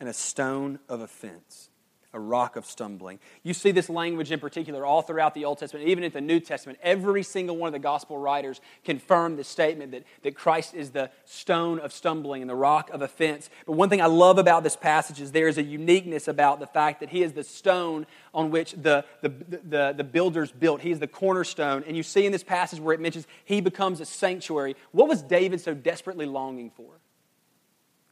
[0.00, 1.70] and a stone of offense
[2.14, 3.18] a rock of stumbling.
[3.42, 6.40] You see this language in particular all throughout the Old Testament, even in the New
[6.40, 6.78] Testament.
[6.82, 11.10] Every single one of the gospel writers confirm the statement that, that Christ is the
[11.26, 13.50] stone of stumbling and the rock of offense.
[13.66, 16.66] But one thing I love about this passage is there is a uniqueness about the
[16.66, 20.80] fact that he is the stone on which the, the, the, the builders built.
[20.80, 21.84] He is the cornerstone.
[21.86, 24.76] And you see in this passage where it mentions he becomes a sanctuary.
[24.92, 26.97] What was David so desperately longing for?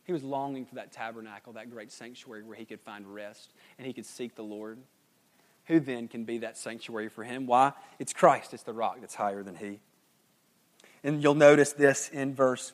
[0.06, 3.86] He was longing for that tabernacle, that great sanctuary where he could find rest and
[3.86, 4.78] he could seek the Lord.
[5.66, 7.46] Who then can be that sanctuary for him?
[7.46, 7.72] Why?
[7.98, 8.54] It's Christ.
[8.54, 9.80] It's the rock that's higher than he.
[11.02, 12.72] And you'll notice this in verse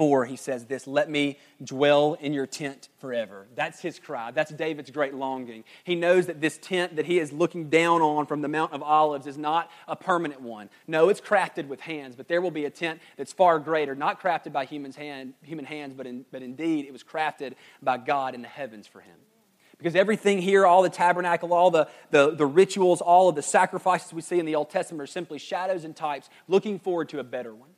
[0.00, 3.46] 4, he says this Let me dwell in your tent forever.
[3.54, 4.30] That's his cry.
[4.30, 5.62] That's David's great longing.
[5.84, 8.82] He knows that this tent that he is looking down on from the Mount of
[8.82, 10.70] Olives is not a permanent one.
[10.86, 14.22] No, it's crafted with hands, but there will be a tent that's far greater, not
[14.22, 18.34] crafted by human's hand, human hands, but, in, but indeed it was crafted by God
[18.34, 19.16] in the heavens for him.
[19.76, 24.14] Because everything here, all the tabernacle, all the, the, the rituals, all of the sacrifices
[24.14, 27.24] we see in the Old Testament are simply shadows and types looking forward to a
[27.24, 27.69] better one.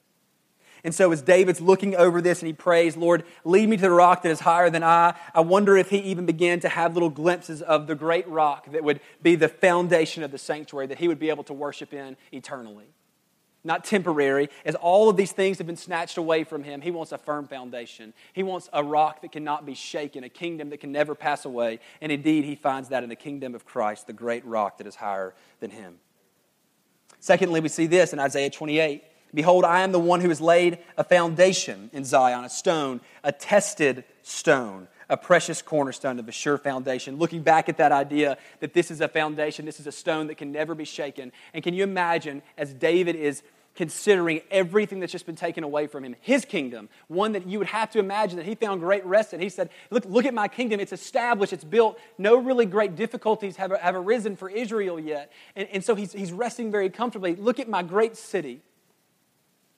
[0.85, 3.91] And so, as David's looking over this and he prays, Lord, lead me to the
[3.91, 7.11] rock that is higher than I, I wonder if he even began to have little
[7.11, 11.07] glimpses of the great rock that would be the foundation of the sanctuary that he
[11.07, 12.87] would be able to worship in eternally.
[13.65, 14.49] Not temporary.
[14.65, 17.47] As all of these things have been snatched away from him, he wants a firm
[17.47, 18.13] foundation.
[18.33, 21.79] He wants a rock that cannot be shaken, a kingdom that can never pass away.
[22.01, 24.97] And indeed, he finds that in the kingdom of Christ, the great rock that is
[24.97, 25.99] higher than him.
[27.21, 29.05] Secondly, we see this in Isaiah 28.
[29.35, 33.33] Behold, I am the one who has laid a foundation in Zion, a stone, a
[33.33, 37.17] tested stone, a precious cornerstone of a sure foundation.
[37.17, 40.37] Looking back at that idea that this is a foundation, this is a stone that
[40.37, 41.33] can never be shaken.
[41.55, 43.43] And can you imagine as David is
[43.75, 46.15] considering everything that's just been taken away from him.
[46.21, 49.41] His kingdom, one that you would have to imagine that he found great rest in.
[49.41, 50.79] He said, Look, look at my kingdom.
[50.79, 51.99] It's established, it's built.
[52.19, 55.33] No really great difficulties have, have arisen for Israel yet.
[55.57, 57.35] And, and so he's, he's resting very comfortably.
[57.35, 58.61] Look at my great city.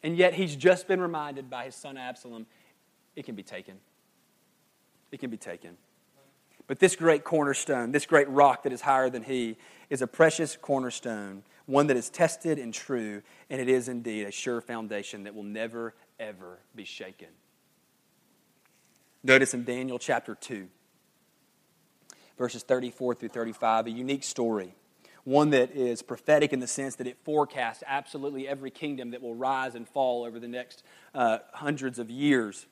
[0.04, 2.46] And yet he's just been reminded by his son Absalom
[3.16, 3.76] it can be taken.
[5.10, 5.76] It can be taken.
[6.66, 9.56] But this great cornerstone, this great rock that is higher than he,
[9.90, 14.30] is a precious cornerstone one that is tested and true, and it is indeed a
[14.30, 17.28] sure foundation that will never, ever be shaken.
[19.22, 20.68] Notice in Daniel chapter 2,
[22.36, 24.74] verses 34 through 35, a unique story.
[25.24, 29.34] One that is prophetic in the sense that it forecasts absolutely every kingdom that will
[29.34, 30.82] rise and fall over the next
[31.14, 32.66] uh, hundreds of years.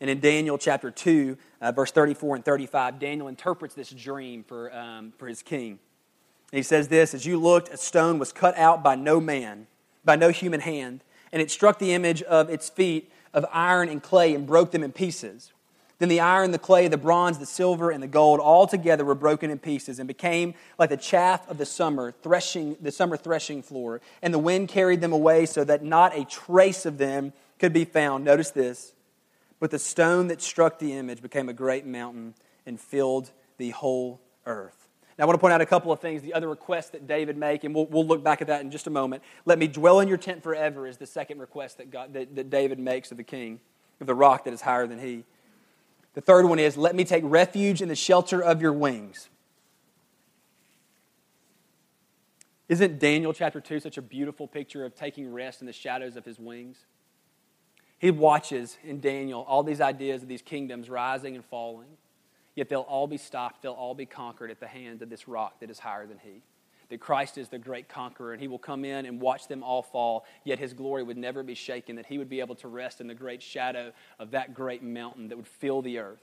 [0.00, 4.74] And in Daniel chapter 2, uh, verse 34 and 35, Daniel interprets this dream for,
[4.74, 5.78] um, for his king
[6.52, 9.66] he says this As you looked, a stone was cut out by no man,
[10.04, 14.02] by no human hand, and it struck the image of its feet of iron and
[14.02, 15.52] clay and broke them in pieces.
[15.98, 19.16] Then the iron, the clay, the bronze, the silver, and the gold all together were
[19.16, 23.62] broken in pieces and became like the chaff of the summer threshing, the summer threshing
[23.62, 24.00] floor.
[24.22, 27.84] And the wind carried them away so that not a trace of them could be
[27.84, 28.24] found.
[28.24, 28.92] Notice this.
[29.60, 32.34] But the stone that struck the image became a great mountain
[32.64, 34.88] and filled the whole earth.
[35.18, 37.36] Now, I want to point out a couple of things, the other requests that David
[37.36, 39.24] make, and we'll, we'll look back at that in just a moment.
[39.44, 42.50] Let me dwell in your tent forever is the second request that, God, that, that
[42.50, 43.58] David makes of the king,
[44.00, 45.24] of the rock that is higher than he.
[46.14, 49.28] The third one is, let me take refuge in the shelter of your wings.
[52.68, 56.24] Isn't Daniel chapter 2 such a beautiful picture of taking rest in the shadows of
[56.24, 56.84] his wings?
[57.98, 61.88] He watches in Daniel all these ideas of these kingdoms rising and falling.
[62.54, 65.60] Yet they'll all be stopped, they'll all be conquered at the hand of this rock
[65.60, 66.42] that is higher than he.
[66.88, 69.82] That Christ is the great conqueror, and he will come in and watch them all
[69.82, 73.00] fall, yet his glory would never be shaken, that he would be able to rest
[73.00, 76.22] in the great shadow of that great mountain that would fill the earth.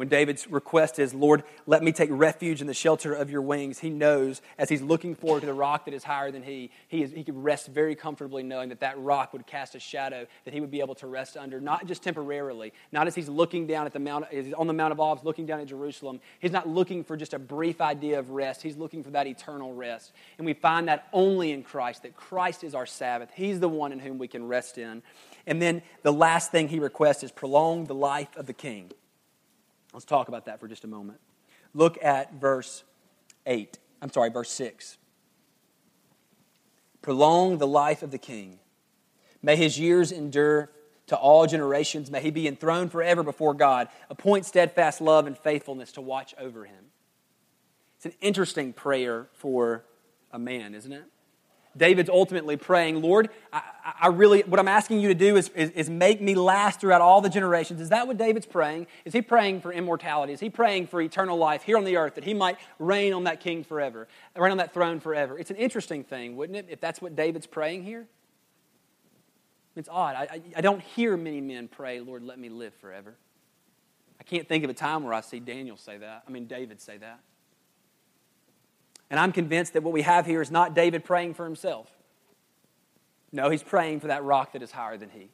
[0.00, 3.80] When David's request is, Lord, let me take refuge in the shelter of your wings,
[3.80, 7.02] he knows as he's looking forward to the rock that is higher than he, he,
[7.02, 10.54] is, he could rest very comfortably knowing that that rock would cast a shadow that
[10.54, 13.84] he would be able to rest under, not just temporarily, not as he's looking down
[13.84, 16.18] at the Mount, he's on the Mount of Olives looking down at Jerusalem.
[16.38, 18.62] He's not looking for just a brief idea of rest.
[18.62, 20.12] He's looking for that eternal rest.
[20.38, 23.28] And we find that only in Christ, that Christ is our Sabbath.
[23.34, 25.02] He's the one in whom we can rest in.
[25.46, 28.92] And then the last thing he requests is prolong the life of the king.
[29.92, 31.20] Let's talk about that for just a moment.
[31.74, 32.84] Look at verse
[33.46, 33.78] 8.
[34.02, 34.98] I'm sorry, verse 6.
[37.02, 38.58] Prolong the life of the king.
[39.42, 40.70] May his years endure
[41.06, 42.10] to all generations.
[42.10, 43.88] May he be enthroned forever before God.
[44.10, 46.86] Appoint steadfast love and faithfulness to watch over him.
[47.96, 49.84] It's an interesting prayer for
[50.30, 51.04] a man, isn't it?
[51.76, 53.62] David's ultimately praying, Lord, I,
[54.02, 57.00] I, really, what I'm asking you to do is, is, is, make me last throughout
[57.00, 57.80] all the generations.
[57.80, 58.88] Is that what David's praying?
[59.04, 60.32] Is he praying for immortality?
[60.32, 63.24] Is he praying for eternal life here on the earth, that he might reign on
[63.24, 65.38] that king forever, reign on that throne forever?
[65.38, 68.06] It's an interesting thing, wouldn't it, if that's what David's praying here?
[69.76, 70.16] It's odd.
[70.16, 73.14] I, I don't hear many men pray, Lord, let me live forever.
[74.18, 76.24] I can't think of a time where I see Daniel say that.
[76.26, 77.20] I mean, David say that.
[79.10, 81.90] And I'm convinced that what we have here is not David praying for himself.
[83.32, 85.30] No, he's praying for that rock that is higher than he.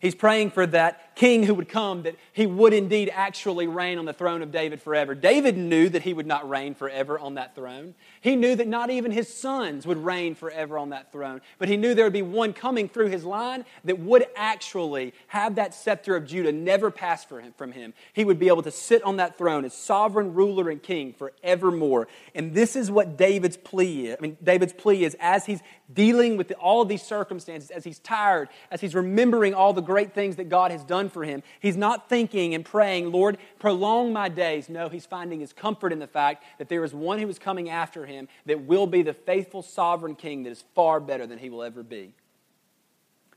[0.00, 4.04] He's praying for that king who would come, that he would indeed actually reign on
[4.04, 5.14] the throne of David forever.
[5.14, 7.94] David knew that he would not reign forever on that throne.
[8.20, 11.40] He knew that not even his sons would reign forever on that throne.
[11.58, 15.54] But he knew there would be one coming through his line that would actually have
[15.54, 17.94] that scepter of Judah never pass from him.
[18.12, 22.08] He would be able to sit on that throne as sovereign ruler and king forevermore.
[22.34, 24.16] And this is what David's plea is.
[24.18, 25.60] I mean, David's plea is as he's
[25.92, 30.12] dealing with all of these circumstances, as he's tired, as he's remembering all the great
[30.12, 34.28] things that God has done for him, he's not thinking and praying, Lord, prolong my
[34.28, 34.68] days.
[34.68, 37.70] No, he's finding his comfort in the fact that there is one who is coming
[37.70, 41.50] after him that will be the faithful sovereign king that is far better than he
[41.50, 42.12] will ever be.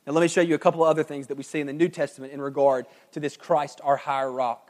[0.08, 1.74] Now, let me show you a couple of other things that we see in the
[1.74, 4.69] New Testament in regard to this Christ, our higher rock.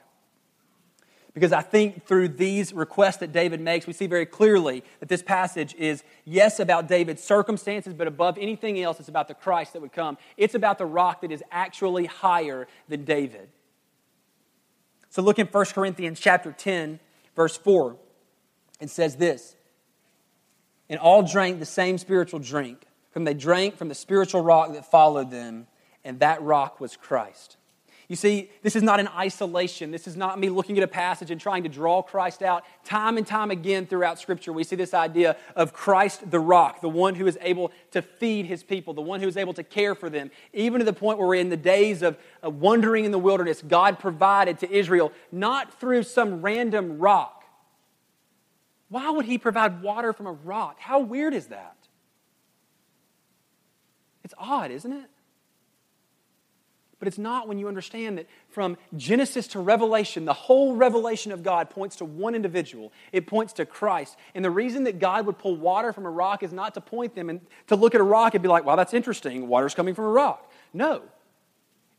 [1.33, 5.21] Because I think through these requests that David makes, we see very clearly that this
[5.21, 9.81] passage is, yes, about David's circumstances, but above anything else, it's about the Christ that
[9.81, 10.17] would come.
[10.37, 13.49] It's about the rock that is actually higher than David.
[15.09, 16.99] So look in 1 Corinthians chapter 10,
[17.35, 17.95] verse 4.
[18.79, 19.55] It says this
[20.89, 24.89] And all drank the same spiritual drink, from they drank from the spiritual rock that
[24.89, 25.67] followed them,
[26.03, 27.57] and that rock was Christ.
[28.09, 29.91] You see, this is not an isolation.
[29.91, 32.65] This is not me looking at a passage and trying to draw Christ out.
[32.83, 36.89] Time and time again throughout Scripture, we see this idea of Christ the rock, the
[36.89, 39.93] one who is able to feed his people, the one who is able to care
[39.93, 40.31] for them.
[40.53, 43.99] Even to the point where we're in the days of, wandering in the wilderness, God
[43.99, 47.43] provided to Israel, not through some random rock.
[48.89, 50.79] Why would he provide water from a rock?
[50.79, 51.77] How weird is that?
[54.23, 55.09] It's odd, isn't it?
[56.99, 61.43] But it's not when you understand that from Genesis to Revelation, the whole revelation of
[61.43, 62.91] God points to one individual.
[63.13, 64.17] It points to Christ.
[64.35, 67.15] And the reason that God would pull water from a rock is not to point
[67.15, 69.47] them and to look at a rock and be like, wow, that's interesting.
[69.47, 70.51] Water's coming from a rock.
[70.73, 71.03] No.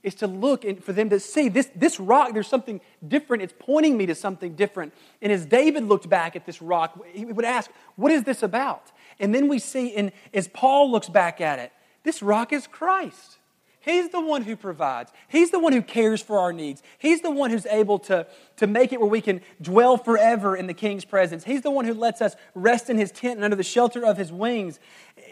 [0.03, 3.43] It's to look and for them to see this, this rock, there's something different.
[3.43, 4.93] It's pointing me to something different.
[5.23, 8.93] And as David looked back at this rock, he would ask, What is this about?
[9.19, 11.73] And then we see, and as Paul looks back at it,
[12.03, 13.40] this rock is Christ.
[13.83, 15.11] He's the one who provides.
[15.27, 16.83] He's the one who cares for our needs.
[16.99, 18.27] He's the one who's able to,
[18.57, 21.45] to make it where we can dwell forever in the King's presence.
[21.45, 24.19] He's the one who lets us rest in his tent and under the shelter of
[24.19, 24.81] his wings.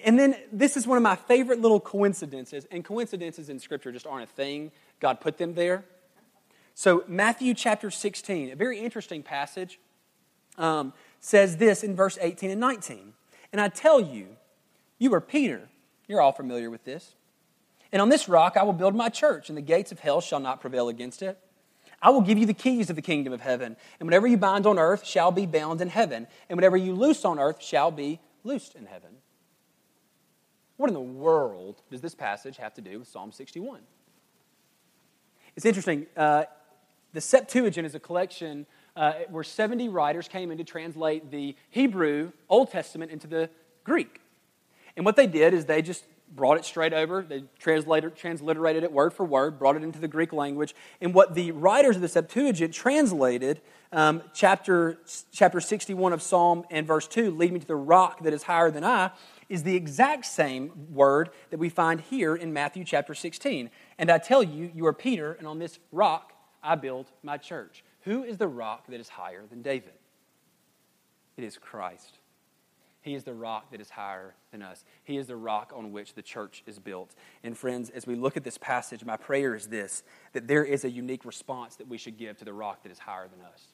[0.03, 2.67] And then this is one of my favorite little coincidences.
[2.71, 5.85] And coincidences in Scripture just aren't a thing, God put them there.
[6.75, 9.79] So, Matthew chapter 16, a very interesting passage,
[10.57, 13.13] um, says this in verse 18 and 19.
[13.53, 14.29] And I tell you,
[14.97, 15.69] you are Peter.
[16.07, 17.15] You're all familiar with this.
[17.93, 20.41] And on this rock I will build my church, and the gates of hell shall
[20.41, 21.39] not prevail against it.
[22.01, 24.67] I will give you the keys of the kingdom of heaven, and whatever you bind
[24.67, 28.21] on earth shall be bound in heaven, and whatever you loose on earth shall be
[28.45, 29.11] loosed in heaven.
[30.77, 33.81] What in the world does this passage have to do with Psalm 61?
[35.57, 36.07] It's interesting.
[36.17, 36.45] Uh,
[37.13, 38.65] the Septuagint is a collection
[38.95, 43.51] uh, where 70 writers came in to translate the Hebrew Old Testament into the
[43.83, 44.21] Greek.
[44.97, 46.05] And what they did is they just
[46.35, 47.23] brought it straight over.
[47.23, 50.75] They transliterated it word for word, brought it into the Greek language.
[51.01, 53.61] And what the writers of the Septuagint translated,
[53.93, 54.99] um, chapter,
[55.33, 58.71] chapter 61 of Psalm and verse 2, lead me to the rock that is higher
[58.71, 59.11] than I,
[59.49, 63.71] is the exact same word that we find here in Matthew chapter 16.
[63.99, 67.83] And I tell you, you are Peter, and on this rock I build my church.
[68.03, 69.93] Who is the rock that is higher than David?
[71.37, 72.18] It is Christ.
[73.01, 74.85] He is the rock that is higher than us.
[75.05, 77.15] He is the rock on which the church is built.
[77.45, 80.85] And friends, as we look at this passage, my prayer is this that there is
[80.85, 83.69] a unique response that we should give to the rock that is higher than us.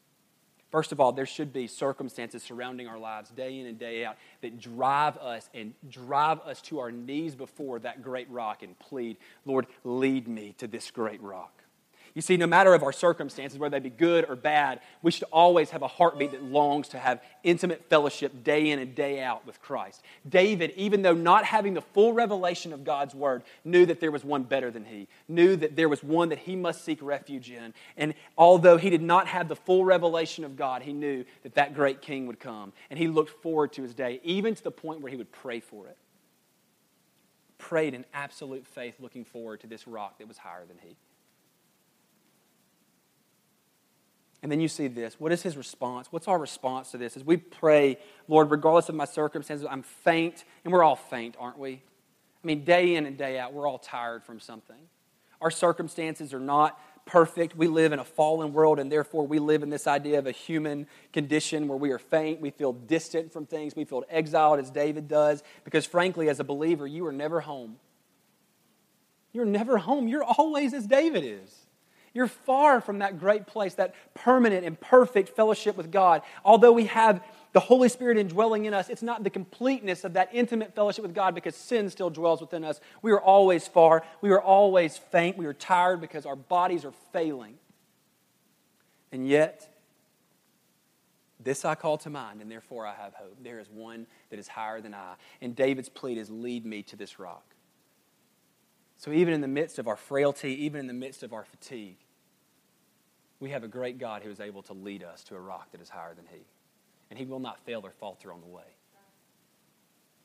[0.71, 4.17] First of all, there should be circumstances surrounding our lives day in and day out
[4.43, 9.17] that drive us and drive us to our knees before that great rock and plead,
[9.47, 11.64] Lord, lead me to this great rock.
[12.15, 15.27] You see, no matter of our circumstances, whether they be good or bad, we should
[15.33, 19.45] always have a heartbeat that longs to have intimate fellowship day in and day out
[19.45, 20.01] with Christ.
[20.29, 24.25] David, even though not having the full revelation of God's word, knew that there was
[24.25, 27.75] one better than he, knew that there was one that he must seek refuge in.
[27.97, 31.75] And although he did not have the full revelation of God, he knew that that
[31.75, 32.73] great king would come.
[32.91, 35.59] And he looked forward to his day, even to the point where he would pray
[35.59, 35.97] for it.
[37.59, 40.97] Prayed in absolute faith, looking forward to this rock that was higher than he.
[44.45, 45.19] And then you see this.
[45.19, 46.09] What is his response?
[46.11, 47.17] What's our response to this?
[47.17, 47.97] As we pray,
[48.29, 51.73] Lord, regardless of my circumstances, I'm faint, and we're all faint, aren't we?
[51.73, 54.77] I mean, day in and day out, we're all tired from something.
[55.41, 57.57] Our circumstances are not perfect.
[57.57, 60.33] We live in a fallen world, and therefore we live in this idea of a
[60.33, 64.71] human condition where we are faint, we feel distant from things, we feel exiled as
[64.71, 67.77] David does, because frankly, as a believer, you are never home.
[69.33, 70.07] You're never home.
[70.07, 71.64] You're always as David is.
[72.15, 76.23] You're far from that great place, that permanent and perfect fellowship with God.
[76.45, 77.21] Although we have
[77.53, 81.15] the Holy Spirit indwelling in us, it's not the completeness of that intimate fellowship with
[81.15, 82.81] God because sin still dwells within us.
[83.03, 84.05] We are always far.
[84.21, 85.37] We are always faint.
[85.37, 87.59] We are tired because our bodies are failing.
[89.11, 89.69] And yet,
[91.41, 93.37] this I call to mind, and therefore I have hope.
[93.43, 95.15] There is one that is higher than I.
[95.41, 97.55] And David's plea is lead me to this rock.
[98.97, 101.97] So, even in the midst of our frailty, even in the midst of our fatigue,
[103.45, 105.83] we have a great God who is able to lead us to a rock that
[105.83, 106.47] is higher than He.
[107.11, 108.63] And He will not fail or falter on the way.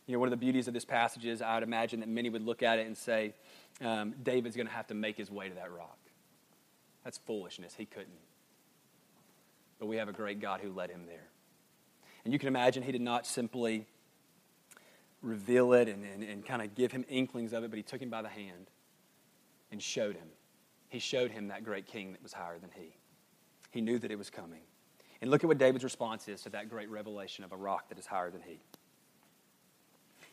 [0.07, 2.29] You know, one of the beauties of this passage is I would imagine that many
[2.29, 3.33] would look at it and say,
[3.81, 5.97] um, David's going to have to make his way to that rock.
[7.03, 7.75] That's foolishness.
[7.77, 8.07] He couldn't.
[9.79, 11.27] But we have a great God who led him there.
[12.23, 13.85] And you can imagine he did not simply
[15.21, 18.01] reveal it and, and, and kind of give him inklings of it, but he took
[18.01, 18.71] him by the hand
[19.73, 20.29] and showed him.
[20.87, 22.95] He showed him that great king that was higher than he.
[23.71, 24.61] He knew that it was coming.
[25.21, 27.99] And look at what David's response is to that great revelation of a rock that
[27.99, 28.59] is higher than he.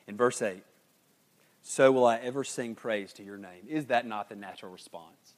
[0.07, 0.63] In verse 8,
[1.63, 3.65] so will I ever sing praise to your name.
[3.69, 5.35] Is that not the natural response?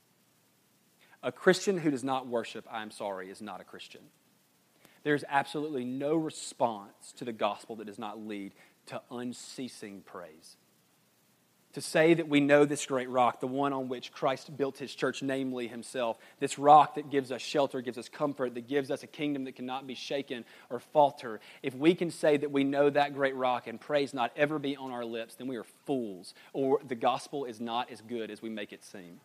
[1.22, 4.02] A Christian who does not worship, I'm sorry, is not a Christian.
[5.04, 8.52] There's absolutely no response to the gospel that does not lead
[8.86, 10.56] to unceasing praise
[11.78, 14.94] to say that we know this great rock, the one on which Christ built his
[14.94, 19.04] church, namely himself, this rock that gives us shelter, gives us comfort, that gives us
[19.04, 22.90] a kingdom that cannot be shaken or falter, if we can say that we know
[22.90, 26.34] that great rock and praise not ever be on our lips, then we are fools,
[26.52, 29.20] or the gospel is not as good as we make it seem.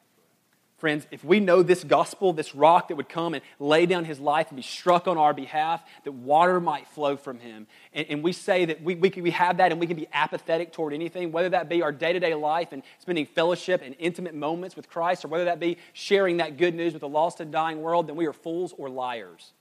[0.83, 4.19] Friends, if we know this gospel, this rock that would come and lay down his
[4.19, 8.21] life and be struck on our behalf, that water might flow from him, and, and
[8.21, 10.93] we say that we, we, can, we have that and we can be apathetic toward
[10.93, 14.75] anything, whether that be our day to day life and spending fellowship and intimate moments
[14.75, 17.81] with Christ, or whether that be sharing that good news with a lost and dying
[17.81, 19.53] world, then we are fools or liars.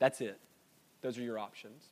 [0.00, 0.40] That's it.
[1.02, 1.84] Those are your options.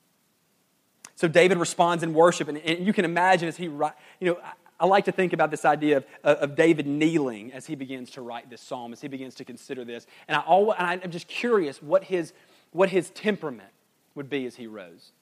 [1.15, 3.93] So David responds in worship, and, and you can imagine as he, you
[4.23, 4.39] know,
[4.83, 8.11] I like to think about this idea of, uh, of David kneeling as he begins
[8.11, 10.09] to write this psalm, as he begins to consider this.
[10.27, 12.33] And, I always, and I'm just curious what his,
[12.73, 13.71] what his temperament
[14.17, 15.13] would be as he rose.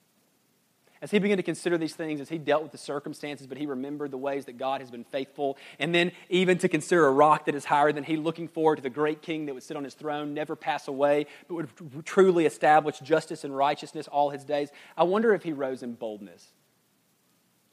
[0.99, 3.67] As he began to consider these things, as he dealt with the circumstances, but he
[3.67, 7.45] remembered the ways that God has been faithful, and then even to consider a rock
[7.45, 9.83] that is higher than he, looking forward to the great king that would sit on
[9.83, 14.69] his throne, never pass away, but would truly establish justice and righteousness all his days.
[14.97, 16.47] I wonder if he rose in boldness.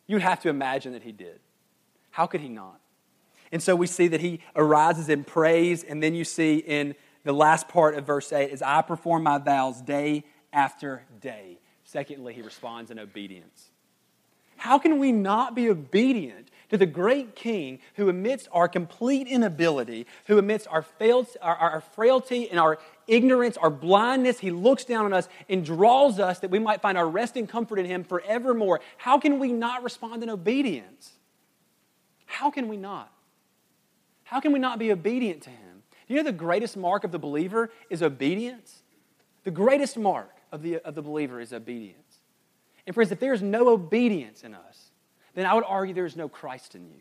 [0.06, 1.40] You'd have to imagine that he did.
[2.18, 2.80] How could he not?
[3.52, 7.32] And so we see that he arises in praise, and then you see in the
[7.32, 11.60] last part of verse 8, as I perform my vows day after day.
[11.84, 13.68] Secondly, he responds in obedience.
[14.56, 20.04] How can we not be obedient to the great King who, amidst our complete inability,
[20.26, 20.84] who, amidst our,
[21.40, 26.18] our, our, frailty and our ignorance, our blindness, he looks down on us and draws
[26.18, 28.80] us that we might find our rest and comfort in him forevermore?
[28.96, 31.12] How can we not respond in obedience?
[32.28, 33.10] How can we not?
[34.22, 35.82] How can we not be obedient to Him?
[36.06, 38.82] You know the greatest mark of the believer is obedience?
[39.44, 42.18] The greatest mark of the, of the believer is obedience.
[42.86, 44.90] And friends, if there's no obedience in us,
[45.34, 47.00] then I would argue there is no Christ in you.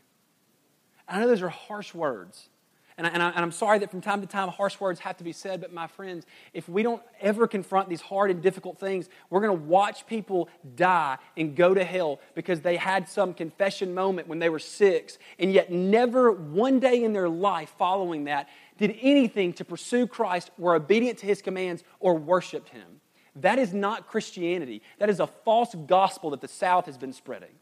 [1.07, 2.49] I know those are harsh words,
[2.97, 5.23] and, I, and, I, am sorry that from time to time harsh words have to
[5.23, 9.07] be said, but my friends, if we don't ever confront these hard and difficult things,
[9.29, 13.93] we're going to watch people die and go to hell because they had some confession
[13.93, 18.49] moment when they were six, and yet never one day in their life following that
[18.79, 23.01] did anything to pursue Christ, were obedient to his commands, or worshiped him.
[23.35, 24.81] That is not Christianity.
[24.97, 27.53] That is a false gospel that the South has been spreading.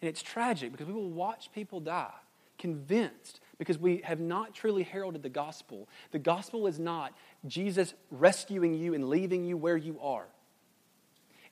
[0.00, 2.12] And it's tragic because we will watch people die
[2.58, 5.88] convinced because we have not truly heralded the gospel.
[6.12, 7.12] The gospel is not
[7.46, 10.26] Jesus rescuing you and leaving you where you are.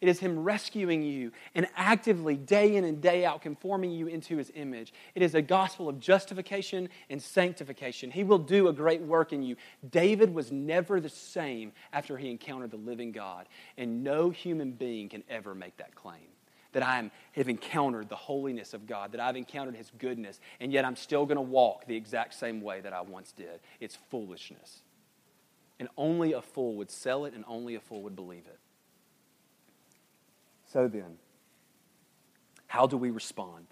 [0.00, 4.36] It is Him rescuing you and actively, day in and day out, conforming you into
[4.36, 4.92] His image.
[5.14, 8.10] It is a gospel of justification and sanctification.
[8.10, 9.56] He will do a great work in you.
[9.88, 13.48] David was never the same after he encountered the living God,
[13.78, 16.35] and no human being can ever make that claim
[16.76, 20.84] that I have encountered the holiness of God, that I've encountered His goodness, and yet
[20.84, 23.60] I'm still going to walk the exact same way that I once did.
[23.80, 24.82] It's foolishness.
[25.80, 28.58] And only a fool would sell it, and only a fool would believe it.
[30.70, 31.16] So then,
[32.66, 33.68] how do we respond?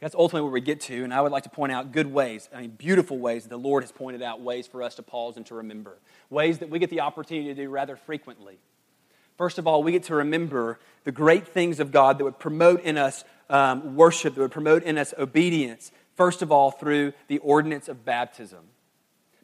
[0.00, 2.48] That's ultimately where we get to, and I would like to point out good ways,
[2.52, 5.36] I mean, beautiful ways that the Lord has pointed out, ways for us to pause
[5.36, 5.98] and to remember,
[6.30, 8.58] ways that we get the opportunity to do rather frequently.
[9.36, 12.82] First of all, we get to remember the great things of God that would promote
[12.82, 15.92] in us um, worship, that would promote in us obedience.
[16.14, 18.60] First of all, through the ordinance of baptism.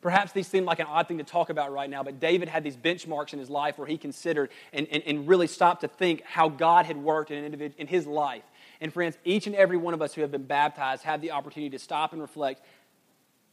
[0.00, 2.64] Perhaps these seem like an odd thing to talk about right now, but David had
[2.64, 6.22] these benchmarks in his life where he considered and, and, and really stopped to think
[6.24, 8.42] how God had worked in, an individual, in his life.
[8.80, 11.70] And friends, each and every one of us who have been baptized have the opportunity
[11.70, 12.62] to stop and reflect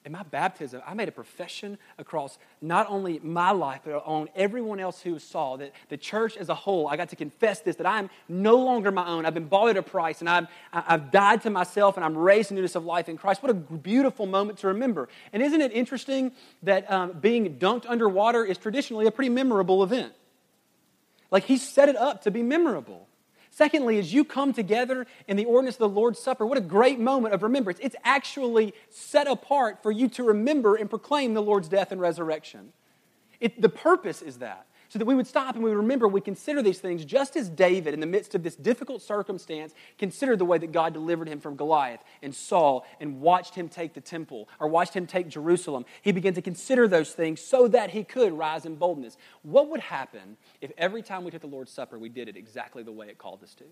[0.06, 4.80] in my baptism, I made a profession across not only my life, but on everyone
[4.80, 7.86] else who saw that the church as a whole, I got to confess this that
[7.86, 9.26] I'm no longer my own.
[9.26, 12.50] I've been bought at a price, and I've, I've died to myself, and I'm raised
[12.50, 13.43] in newness of life in Christ.
[13.43, 15.10] What a beautiful moment to remember.
[15.34, 16.32] And isn't it interesting
[16.64, 20.14] that um, being dunked underwater is traditionally a pretty memorable event?
[21.30, 23.09] Like he set it up to be memorable.
[23.60, 26.97] Secondly, as you come together in the ordinance of the Lord's Supper, what a great
[26.97, 27.78] moment of remembrance.
[27.82, 32.72] It's actually set apart for you to remember and proclaim the Lord's death and resurrection.
[33.41, 36.20] It, the purpose is that so that we would stop and we would remember, we
[36.20, 40.46] consider these things just as David, in the midst of this difficult circumstance, considered the
[40.46, 44.50] way that God delivered him from Goliath and Saul and watched him take the temple
[44.60, 45.86] or watched him take Jerusalem.
[46.02, 49.16] He began to consider those things so that he could rise in boldness.
[49.44, 52.82] What would happen if every time we took the Lord's Supper, we did it exactly
[52.82, 53.66] the way it called us to?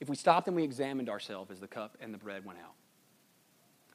[0.00, 2.74] If we stopped and we examined ourselves as the cup and the bread went out?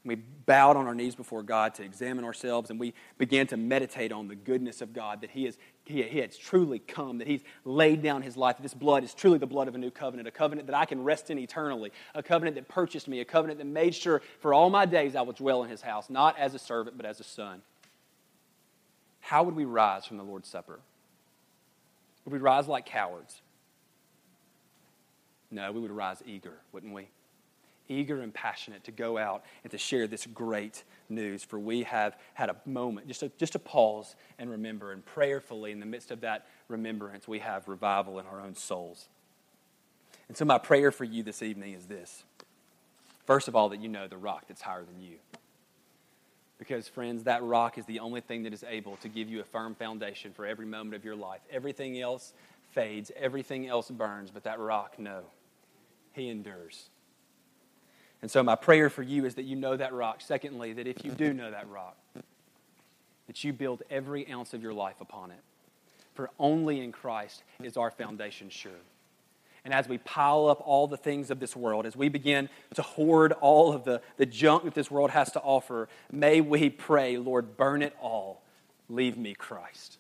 [0.06, 4.12] We bowed on our knees before God to examine ourselves, and we began to meditate
[4.12, 7.42] on the goodness of God that He, is, he, he has truly come, that He's
[7.64, 10.28] laid down His life, that this blood is truly the blood of a new covenant,
[10.28, 13.58] a covenant that I can rest in eternally, a covenant that purchased me, a covenant
[13.58, 16.54] that made sure for all my days I would dwell in His house, not as
[16.54, 17.64] a servant, but as a son.
[19.22, 20.80] How would we rise from the Lord's Supper?
[22.26, 23.42] Would we rise like cowards?
[25.50, 27.08] No, we would rise eager, wouldn't we?
[27.88, 31.44] Eager and passionate to go out and to share this great news.
[31.44, 35.72] For we have had a moment, just a, just a pause and remember, and prayerfully,
[35.72, 39.08] in the midst of that remembrance, we have revival in our own souls.
[40.28, 42.24] And so, my prayer for you this evening is this
[43.26, 45.18] first of all, that you know the rock that's higher than you.
[46.58, 49.44] Because, friends, that rock is the only thing that is able to give you a
[49.44, 51.42] firm foundation for every moment of your life.
[51.52, 52.34] Everything else
[52.72, 55.24] fades, everything else burns, but that rock, no,
[56.14, 56.90] he endures.
[58.26, 60.20] And so, my prayer for you is that you know that rock.
[60.20, 61.96] Secondly, that if you do know that rock,
[63.28, 65.38] that you build every ounce of your life upon it.
[66.16, 68.72] For only in Christ is our foundation sure.
[69.64, 72.82] And as we pile up all the things of this world, as we begin to
[72.82, 77.20] hoard all of the, the junk that this world has to offer, may we pray,
[77.20, 78.42] Lord, burn it all.
[78.90, 80.00] Leave me Christ.